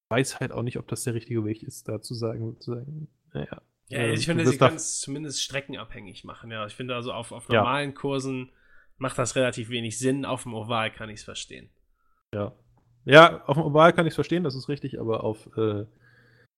[0.09, 3.07] weiß halt auch nicht, ob das der richtige Weg ist, da zu sagen, zu sagen
[3.33, 3.61] naja.
[3.89, 6.51] Ja, äh, ich finde, sie kann es zumindest streckenabhängig machen.
[6.51, 7.59] Ja, ich finde also auf, auf Ja.
[7.59, 8.51] normalen Kursen
[8.97, 10.25] macht das relativ wenig Sinn.
[10.25, 11.69] Auf dem Oval kann ich es verstehen.
[12.33, 12.53] Ja.
[13.05, 15.85] Ja, auf dem Oval kann ich es verstehen, das ist richtig, aber auf äh,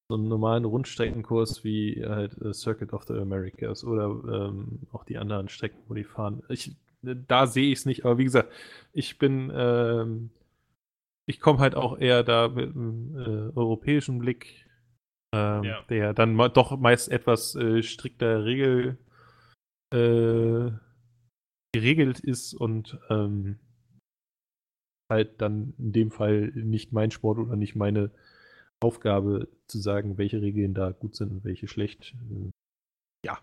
[0.10, 4.06] so einem normalen Rundstreckenkurs wie halt äh, Circuit of the Americas oder
[4.50, 6.42] ähm, auch die anderen Strecken, wo die fahren.
[6.50, 8.52] Ich, da sehe ich es nicht, aber wie gesagt,
[8.92, 10.32] ich bin, ähm,
[11.28, 14.66] ich komme halt auch eher da mit einem äh, europäischen Blick,
[15.32, 15.84] ähm, Ja.
[15.90, 18.98] der dann doch meist etwas äh, strikter Regel
[19.94, 20.72] äh,
[21.72, 23.60] geregelt ist und ähm,
[25.12, 28.10] halt dann in dem Fall nicht mein Sport oder nicht meine
[28.82, 32.14] Aufgabe zu sagen, welche Regeln da gut sind und welche schlecht.
[32.32, 32.52] Äh,
[33.26, 33.40] Ja.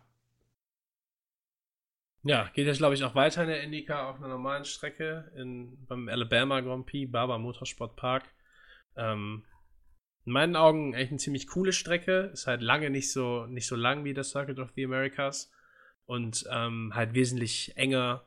[2.23, 5.87] Ja, geht jetzt, glaube ich, auch weiter in der Indica auf einer normalen Strecke in,
[5.87, 8.25] beim Alabama Grand Prix, Barber Motorsport Park.
[8.97, 9.45] Ähm,
[10.25, 12.31] in meinen Augen echt eine ziemlich coole Strecke.
[12.33, 15.53] Ist halt lange nicht so, nicht so lang wie das Circuit of the Americas.
[16.05, 18.25] Und ähm, halt wesentlich enger.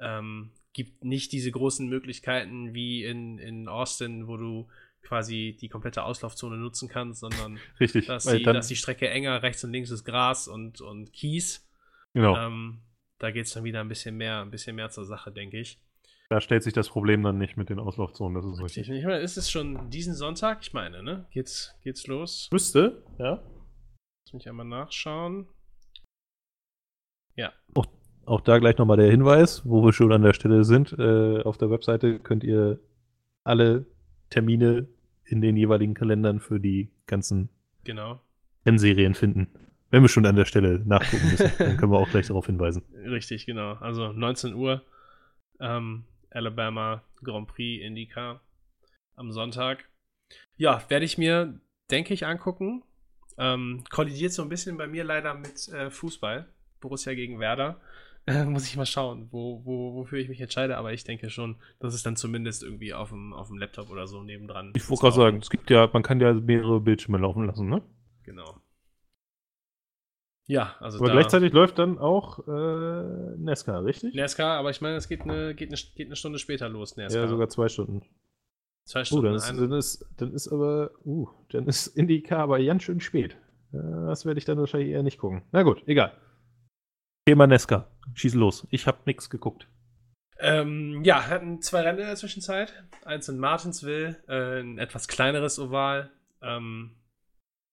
[0.00, 4.68] Ähm, gibt nicht diese großen Möglichkeiten wie in, in Austin, wo du
[5.02, 8.06] quasi die komplette Auslaufzone nutzen kannst, sondern Richtig.
[8.06, 11.68] dass, die, dass die Strecke enger, rechts und links ist Gras und, und Kies.
[12.14, 12.82] genau, Ähm,
[13.18, 15.80] da geht es dann wieder ein bisschen mehr, ein bisschen mehr zur Sache, denke ich.
[16.30, 18.90] da stellt sich das Problem dann nicht mit den Auslaufzonen, das ist richtig.
[18.90, 20.58] Ich meine, ist es schon diesen Sonntag?
[20.62, 21.26] Ich meine, ne?
[21.30, 22.48] Geht's, geht's los?
[22.52, 23.42] Müsste, ja.
[24.24, 25.48] Lass mich einmal nachschauen.
[28.28, 30.92] Auch da gleich nochmal der Hinweis, wo wir schon an der Stelle sind.
[30.98, 32.78] Äh, auf der Webseite könnt ihr
[33.42, 33.86] alle
[34.30, 34.88] Termine
[35.24, 37.48] in den jeweiligen Kalendern für die ganzen
[37.84, 38.20] Genau.
[38.66, 39.48] Rennserien finden.
[39.90, 42.82] Wenn wir schon an der Stelle nachgucken müssen, dann können wir auch gleich darauf hinweisen.
[42.92, 43.74] Richtig, genau.
[43.74, 44.84] Also 19 Uhr
[45.60, 48.40] ähm, Alabama Grand Prix IndyCar
[49.16, 49.88] am Sonntag.
[50.56, 51.58] Ja, werde ich mir,
[51.90, 52.84] denke ich, angucken.
[53.38, 56.46] Ähm, kollidiert so ein bisschen bei mir leider mit äh, Fußball.
[56.80, 57.80] Borussia gegen Werder.
[58.28, 61.56] Äh, muss ich mal schauen, wo, wo, wofür ich mich entscheide, aber ich denke schon,
[61.80, 64.72] dass es dann zumindest irgendwie auf dem, auf dem Laptop oder so nebendran.
[64.76, 67.82] Ich wollte gerade sagen, es gibt ja, man kann ja mehrere Bildschirme laufen lassen, ne?
[68.24, 68.60] Genau.
[70.46, 74.14] Ja, also Aber gleichzeitig läuft dann auch äh, Nesca, richtig?
[74.14, 77.22] NASCAR, aber ich meine, es geht eine, geht, eine, geht eine Stunde später los, NASCAR.
[77.24, 78.02] Ja, sogar zwei Stunden.
[78.84, 79.24] Zwei Oh, Stunden.
[79.26, 83.36] dann ist, dann ist, dann ist aber, uh, dann ist Indica aber ganz schön spät.
[83.74, 83.76] Äh,
[84.06, 85.42] Das werde ich dann wahrscheinlich eher nicht gucken.
[85.52, 86.12] Na gut, egal.
[87.28, 87.86] Thema Nesca.
[88.14, 88.66] Schieß los.
[88.70, 89.68] Ich habe nichts geguckt.
[90.38, 92.72] Ähm, ja, hatten zwei Rennen in der Zwischenzeit.
[93.04, 96.10] Eins in Martinsville, äh, ein etwas kleineres Oval.
[96.40, 96.96] Ähm,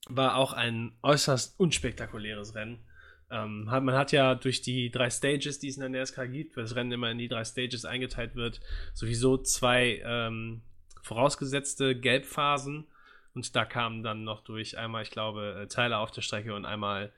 [0.10, 2.86] war auch ein äußerst unspektakuläres Rennen.
[3.32, 6.58] Ähm, hat, man hat ja durch die drei Stages, die es in der NASCAR gibt,
[6.58, 8.60] weil das Rennen immer in die drei Stages eingeteilt wird,
[8.94, 10.64] sowieso zwei ähm,
[11.02, 12.88] vorausgesetzte Gelbphasen.
[13.34, 16.66] Und da kamen dann noch durch einmal, ich glaube, äh, Teile auf der Strecke und
[16.66, 17.14] einmal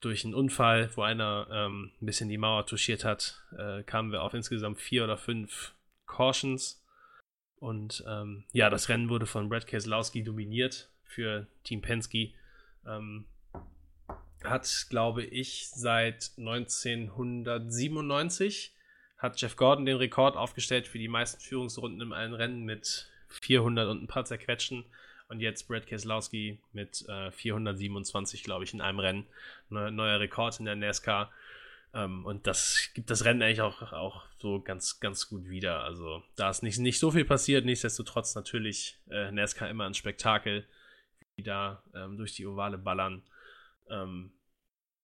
[0.00, 4.22] durch einen Unfall, wo einer ähm, ein bisschen die Mauer touchiert hat, äh, kamen wir
[4.22, 5.74] auf insgesamt vier oder fünf
[6.06, 6.84] Cautions.
[7.56, 12.32] Und ähm, ja, das Rennen wurde von Brad Keselowski dominiert für Team Penske.
[12.86, 13.26] Ähm,
[14.42, 18.74] hat, glaube ich, seit 1997
[19.18, 23.86] hat Jeff Gordon den Rekord aufgestellt für die meisten Führungsrunden in allen Rennen mit 400
[23.88, 24.86] und ein paar zerquetschen.
[25.30, 29.26] Und jetzt Brad Keselowski mit äh, 427, glaube ich, in einem Rennen.
[29.68, 31.30] Neu, neuer Rekord in der NASCAR.
[31.94, 35.84] Ähm, und das gibt das Rennen eigentlich auch, auch so ganz, ganz gut wieder.
[35.84, 37.64] Also da ist nicht, nicht so viel passiert.
[37.64, 40.66] Nichtsdestotrotz natürlich äh, NASCAR immer ein Spektakel,
[41.36, 43.22] die da ähm, durch die Ovale ballern.
[43.88, 44.32] Ähm,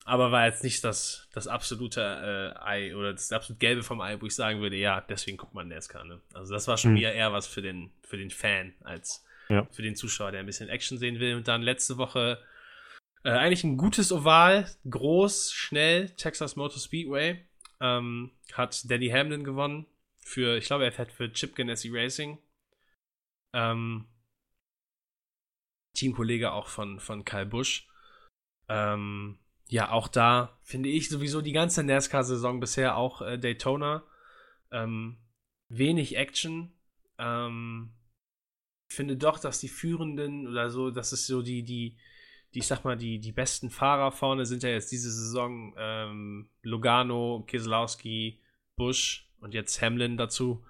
[0.04, 4.20] aber war jetzt nicht das, das absolute äh, Ei oder das absolut Gelbe vom Ei,
[4.20, 6.04] wo ich sagen würde, ja, deswegen guckt man NASCAR.
[6.04, 6.20] Ne?
[6.34, 6.96] Also das war schon Hm.
[6.96, 9.66] wieder eher was für den, für den Fan als Ja.
[9.70, 11.34] für den Zuschauer, der ein bisschen Action sehen will.
[11.34, 12.42] Und dann letzte Woche
[13.24, 17.44] äh, eigentlich ein gutes Oval, groß, schnell, Texas Motor Speedway.
[17.80, 19.86] Ähm, hat Danny Hamlin gewonnen
[20.18, 22.38] für, ich glaube, er fährt für Chip Ganassi Racing.
[23.52, 24.06] Ähm,
[25.94, 27.88] Teamkollege auch von, von Kyle Busch.
[28.68, 29.38] Ähm,
[29.68, 34.04] ja, auch da finde ich sowieso die ganze NASCAR-Saison bisher auch äh, Daytona.
[34.70, 35.18] Ähm,
[35.68, 36.72] wenig Action.
[37.18, 37.95] Ähm,
[38.88, 41.96] ich finde doch, dass die Führenden oder so, das ist so die, die,
[42.54, 46.48] die, ich sag mal, die, die besten Fahrer vorne sind ja jetzt diese Saison ähm,
[46.62, 48.40] Logano, Keselowski,
[48.76, 50.64] Busch und jetzt Hamlin dazu.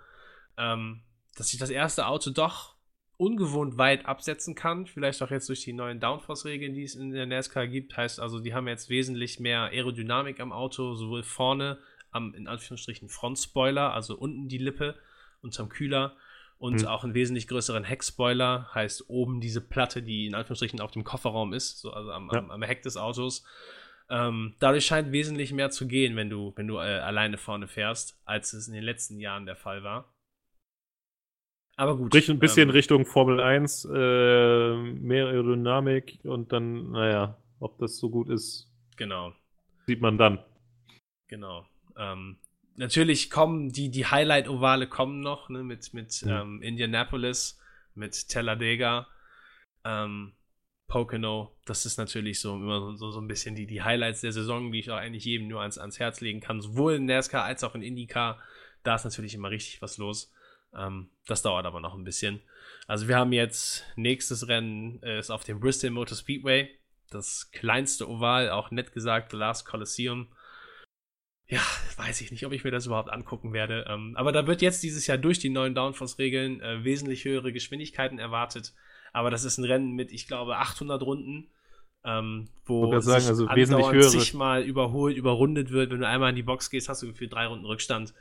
[0.57, 1.03] Ähm,
[1.37, 2.77] dass sich das erste Auto doch
[3.19, 4.87] ungewohnt weit absetzen kann.
[4.87, 7.97] Vielleicht auch jetzt durch die neuen Downforce-Regeln, die es in der NASCAR gibt.
[7.97, 11.79] Heißt also, die haben jetzt wesentlich mehr Aerodynamik am Auto, sowohl vorne
[12.11, 14.97] am, in Anführungsstrichen, Frontspoiler, also unten die Lippe
[15.43, 16.17] unterm Kühler
[16.59, 16.87] und Hm.
[16.89, 21.53] auch einen wesentlich größeren Heckspoiler, heißt oben diese Platte, die in Anführungsstrichen auf dem Kofferraum
[21.53, 22.39] ist, so, also am, Ja.
[22.39, 23.45] am, am Heck des Autos.
[24.09, 28.21] Ähm, dadurch scheint wesentlich mehr zu gehen, wenn du, wenn du äh, alleine vorne fährst,
[28.25, 30.13] als es in den letzten Jahren der Fall war.
[31.77, 32.15] Aber gut.
[32.15, 33.89] Richt, ein bisschen ähm, Richtung Formel 1, äh,
[34.77, 39.35] mehr Aerodynamik und dann, naja, ob das so gut ist, Genau,
[39.87, 40.39] sieht man dann.
[41.29, 41.67] genau.
[41.99, 42.39] Ähm,
[42.77, 46.43] natürlich kommen die, die Highlight-Ovale kommen noch, ne, mit, mit Ja.
[46.43, 47.59] ähm, Indianapolis,
[47.95, 49.07] mit Talladega,
[49.85, 50.33] ähm,
[50.89, 51.57] Pocono.
[51.65, 54.81] Das ist natürlich so immer so, so ein bisschen die, die Highlights der Saison, die
[54.81, 56.61] ich auch eigentlich jedem nur ans, ans Herz legen kann.
[56.61, 58.39] Sowohl in NASCAR als auch in IndyCar.
[58.83, 60.33] Da ist natürlich immer richtig was los.
[60.75, 62.41] Ähm, das dauert aber noch ein bisschen.
[62.87, 66.71] Also wir haben jetzt nächstes Rennen äh, ist auf dem Bristol Motor Speedway.
[67.11, 70.29] Das kleinste Oval, auch nett gesagt, The Last Coliseum.
[71.49, 71.61] Ja,
[71.97, 73.85] weiß ich nicht, ob ich mir das überhaupt angucken werde.
[73.89, 78.19] Ähm, aber da wird jetzt dieses Jahr durch die neuen Downforce-Regeln äh, wesentlich höhere Geschwindigkeiten
[78.19, 78.75] erwartet.
[79.13, 81.49] aber das ist ein Rennen mit, ich glaube, 800 Runden,
[82.05, 85.91] ähm, wo sagen, sich also wesentlich höhere- zigmal überholt, überrundet wird.
[85.93, 88.13] Wenn du einmal in die Box gehst, hast du gefühlt drei Runden Rückstand.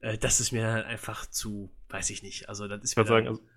[0.00, 2.48] Äh, das ist mir halt einfach zu, weiß ich nicht.
[2.48, 3.48] Also das ist Ich mir würde sagen, dann, also,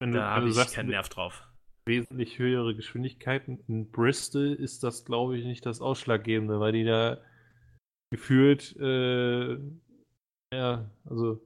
[0.00, 1.42] wenn du, da habe ich sagst, keinen Nerv drauf.
[1.86, 7.18] wesentlich höhere Geschwindigkeiten in Bristol ist das, glaube ich, nicht das Ausschlaggebende, weil die da
[8.14, 9.58] gefühlt, äh,
[10.52, 11.40] ja, also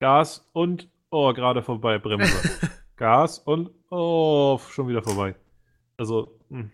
[0.00, 2.70] Gas und, oh, gerade vorbei, Bremse.
[2.96, 5.34] Gas und, oh, schon wieder vorbei.
[5.98, 6.72] Also, hm.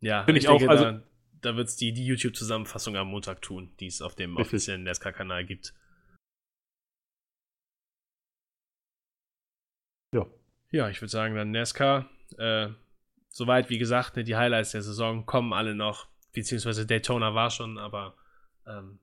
[0.00, 1.02] Ja, Finde ich auch, also- da,
[1.40, 5.44] da wird es die, die YouTube-Zusammenfassung am Montag tun, die es auf dem offiziellen NASCAR-Kanal
[5.44, 5.74] gibt.
[10.14, 10.26] Ja.
[10.70, 12.08] Ja, ich würde sagen, dann NASCAR.
[12.38, 12.68] Äh,
[13.28, 16.08] soweit, wie gesagt, ne, die Highlights der Saison kommen alle noch.
[16.36, 18.14] Beziehungsweise Daytona war schon, aber
[18.66, 19.00] ähm,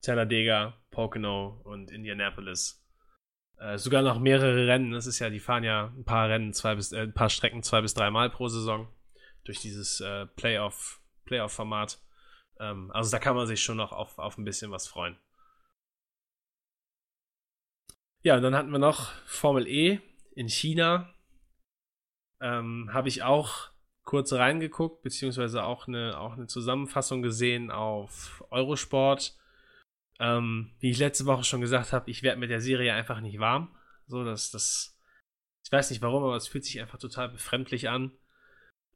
[0.00, 2.86] Talladega, Pocono und Indianapolis.
[3.58, 4.92] Äh, sogar noch mehrere Rennen.
[4.92, 7.64] Das ist ja, die fahren ja ein paar Rennen, zwei bis, äh, ein paar Strecken
[7.64, 8.88] zwei bis dreimal pro Saison
[9.42, 12.00] durch dieses äh, Playoff, Playoff-Format.
[12.60, 15.18] Ähm, also da kann man sich schon noch auf, auf ein bisschen was freuen.
[18.22, 20.00] Ja, und dann hatten wir noch Formel E
[20.36, 21.12] in China.
[22.40, 23.69] Ähm, Habe ich auch
[24.10, 29.38] kurz reingeguckt, beziehungsweise auch eine, auch eine Zusammenfassung gesehen auf Eurosport.
[30.18, 33.38] Ähm, wie ich letzte Woche schon gesagt habe, ich werde mit der Serie einfach nicht
[33.38, 33.72] warm.
[34.08, 34.98] So, dass das.
[35.64, 38.10] Ich weiß nicht warum, aber es fühlt sich einfach total befremdlich an.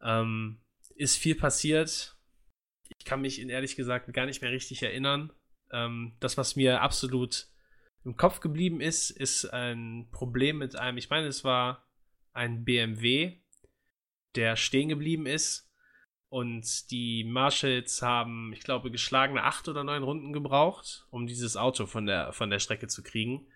[0.03, 0.61] Ähm,
[0.97, 2.17] ist viel passiert.
[2.99, 5.33] Ich kann mich ehrlich gesagt gar nicht mehr richtig erinnern.
[5.71, 7.47] Ähm, das, was mir absolut
[8.05, 11.87] im Kopf geblieben ist, ist ein Problem mit einem, ich meine, es war
[12.33, 13.44] ein BMW,
[14.37, 15.71] der stehen geblieben ist.
[16.29, 21.87] Und die Marshalls haben, ich glaube, geschlagene acht oder neun Runden gebraucht, um dieses Auto
[21.87, 23.47] von der, von der Strecke zu kriegen.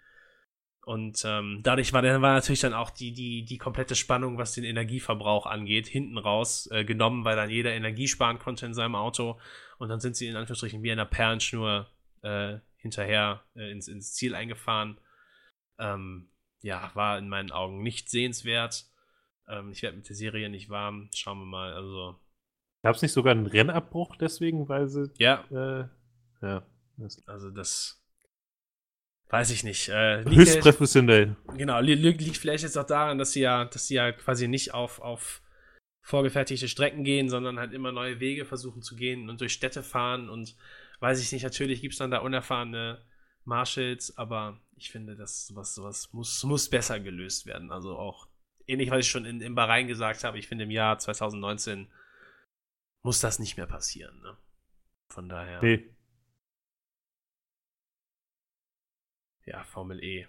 [0.88, 4.64] Und ähm, dadurch war, war natürlich dann auch die, die, die komplette Spannung, was den
[4.64, 9.38] Energieverbrauch angeht, hinten raus äh, genommen, weil dann jeder Energie sparen konnte in seinem Auto.
[9.78, 11.90] Und dann sind sie in Anführungsstrichen wie einer Perlenschnur
[12.22, 14.98] äh, hinterher äh, ins, ins Ziel eingefahren.
[15.78, 16.30] Ähm,
[16.62, 18.86] ja, war in meinen Augen nicht sehenswert.
[19.49, 21.09] Ähm, ich werde mit der Serie nicht warm.
[21.14, 21.72] Schauen wir mal.
[21.72, 22.18] Also,
[22.82, 25.88] Gab es nicht sogar einen Rennabbruch deswegen, weil sie, ja, äh,
[26.46, 26.62] ja,
[27.26, 28.01] also das
[29.30, 29.88] weiß ich nicht.
[29.88, 31.36] Äh, höchst professionell.
[31.57, 34.74] Genau, li liegt vielleicht jetzt auch daran, dass sie ja, dass sie ja quasi nicht
[34.74, 35.42] auf, auf
[36.03, 40.30] vorgefertigte Strecken gehen, sondern halt immer neue Wege versuchen zu gehen und durch Städte fahren
[40.30, 40.57] und
[41.01, 43.05] weiß ich nicht, natürlich gibt es dann da unerfahrene
[43.44, 47.70] Marshals, aber ich finde, dass sowas, sowas muss, muss besser gelöst werden.
[47.72, 48.28] Also auch
[48.68, 51.88] ähnlich, was ich schon in, in Bahrain gesagt habe, ich finde im Jahr 2019
[53.02, 54.20] muss das nicht mehr passieren.
[54.20, 54.36] Ne?
[55.12, 55.88] Von daher, Nee,
[59.48, 60.26] ja, Formel E.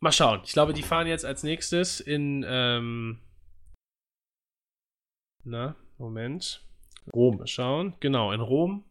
[0.00, 0.42] Mal schauen.
[0.44, 3.20] Ich glaube, die fahren jetzt als nächstes in, ähm,
[5.44, 6.62] na, Moment.
[7.14, 7.38] Rom.
[7.38, 7.94] Mal schauen.
[8.00, 8.84] Genau, in Rom.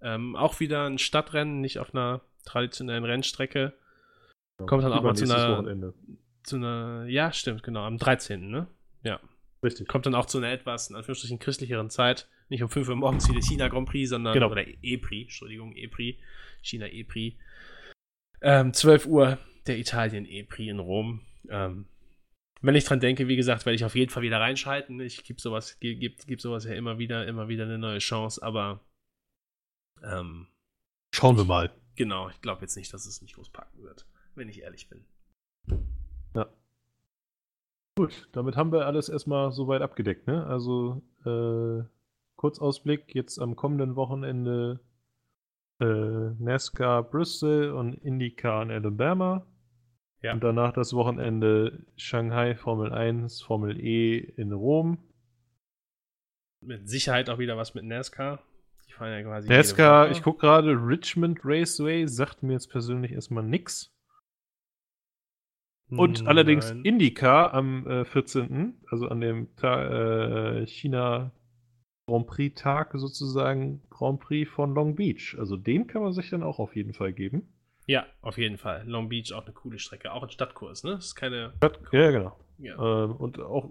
[0.00, 3.72] Ähm, auch wieder ein Stadtrennen, nicht auf einer traditionellen Rennstrecke.
[4.66, 5.94] Kommt dann auch mal zu einer, Wochenende.
[6.48, 8.66] Zu einer, ja, stimmt, genau, am 13., ne?
[9.02, 9.20] Ja.
[9.62, 9.88] Richtig.
[9.88, 12.28] Kommt dann auch zu einer etwas, in Anführungsstrichen, christlicheren Zeit.
[12.48, 14.50] Nicht um 5 Uhr morgens wie der China Grand Prix, sondern, Genau.
[14.50, 16.18] oder E-Prix, Entschuldigung, E-Prix,
[16.62, 17.36] China E-Prix.
[18.40, 21.20] Ähm, 12 Uhr der Italien E-Prix in Rom.
[21.48, 21.86] Ähm,
[22.60, 24.98] wenn ich dran denke, wie gesagt, werde ich auf jeden Fall wieder reinschalten.
[25.00, 28.80] Ich gebe sowas, geb, geb sowas ja immer wieder, immer wieder eine neue Chance, aber
[30.02, 30.46] ähm,
[31.14, 31.70] Schauen wir mal.
[31.96, 35.04] genau, ich glaube jetzt nicht, dass es mich groß packen wird, wenn ich ehrlich bin.
[37.98, 40.46] Gut, damit haben wir alles erstmal soweit abgedeckt, ne?
[40.46, 41.82] Also, äh,
[42.36, 44.78] Kurzausblick, jetzt am kommenden Wochenende
[45.80, 45.84] äh,
[46.38, 49.44] NASCAR Bristol und IndyCar in Alabama.
[50.22, 50.32] Ja.
[50.32, 54.98] Und danach das Wochenende Shanghai Formel 1, Formel E in Rom.
[56.60, 58.40] Mit Sicherheit auch wieder was mit NASCAR.
[58.86, 59.48] Die fahren ja quasi.
[59.48, 63.92] NASCAR, ich gucke gerade, Richmond Raceway sagt mir jetzt persönlich erstmal nix.
[65.90, 66.84] Und Hm, allerdings nein.
[66.84, 71.32] IndyCar am äh, 14., also an dem Ta äh, China
[72.08, 75.36] Grand Prix Tag sozusagen, Grand Prix von Long Beach.
[75.38, 77.48] Also den kann man sich dann auch auf jeden Fall geben.
[77.86, 78.84] Ja, auf jeden Fall.
[78.86, 80.12] Long Beach auch eine coole Strecke.
[80.12, 80.92] Auch ein Stadtkurs, ne?
[80.92, 81.54] Das ist keine.
[81.92, 82.36] Ja, genau.
[82.58, 83.04] Ja.
[83.04, 83.70] Ähm, und auch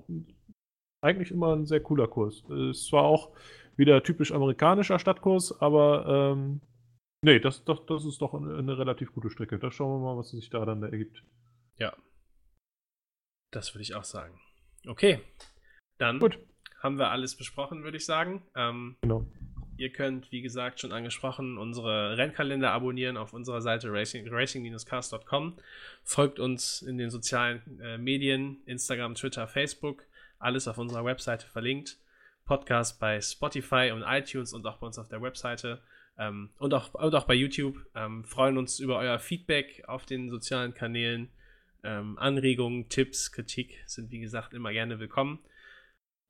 [1.02, 2.44] eigentlich immer ein sehr cooler Kurs.
[2.50, 3.32] Ist zwar auch
[3.76, 6.62] wieder typisch amerikanischer Stadtkurs, aber ähm,
[7.22, 9.60] nee, das, das, das ist doch eine, eine relativ gute Strecke.
[9.60, 11.24] Da schauen wir mal, was sich da dann ergibt.
[11.78, 11.94] Ja.
[13.52, 14.40] Das würde ich auch sagen.
[14.86, 15.20] Okay.
[15.98, 16.38] Dann Gut.
[16.82, 18.44] haben wir alles besprochen, würde ich sagen.
[18.56, 19.26] Ähm, Genau.
[19.80, 25.56] Ihr könnt, wie gesagt, schon angesprochen, unsere Rennkalender abonnieren auf unserer Seite racing- racing-cast.com.
[26.04, 30.04] Folgt uns in den sozialen äh, Medien, Instagram, Twitter, Facebook.
[30.40, 32.00] Alles auf unserer Webseite verlinkt.
[32.46, 35.82] Podcast bei Spotify und iTunes und auch bei uns auf der Webseite.
[36.18, 37.78] Ähm, und, auch, und auch bei YouTube.
[37.94, 41.30] Ähm, freuen uns über euer Feedback auf den sozialen Kanälen.
[41.84, 45.40] Ähm, Anregungen, Tipps, Kritik sind wie gesagt immer gerne willkommen.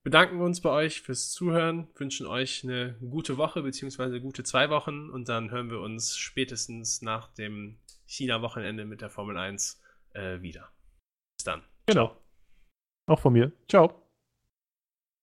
[0.03, 4.19] Bedanken uns bei euch fürs Zuhören, wünschen euch eine gute Woche bzw.
[4.19, 9.37] gute zwei Wochen und dann hören wir uns spätestens nach dem China-Wochenende mit der Formel
[9.37, 9.81] 1
[10.13, 10.71] äh, wieder.
[11.37, 11.63] Bis dann.
[11.87, 12.15] Genau.
[13.05, 13.51] Auch von mir.
[13.67, 14.06] Ciao.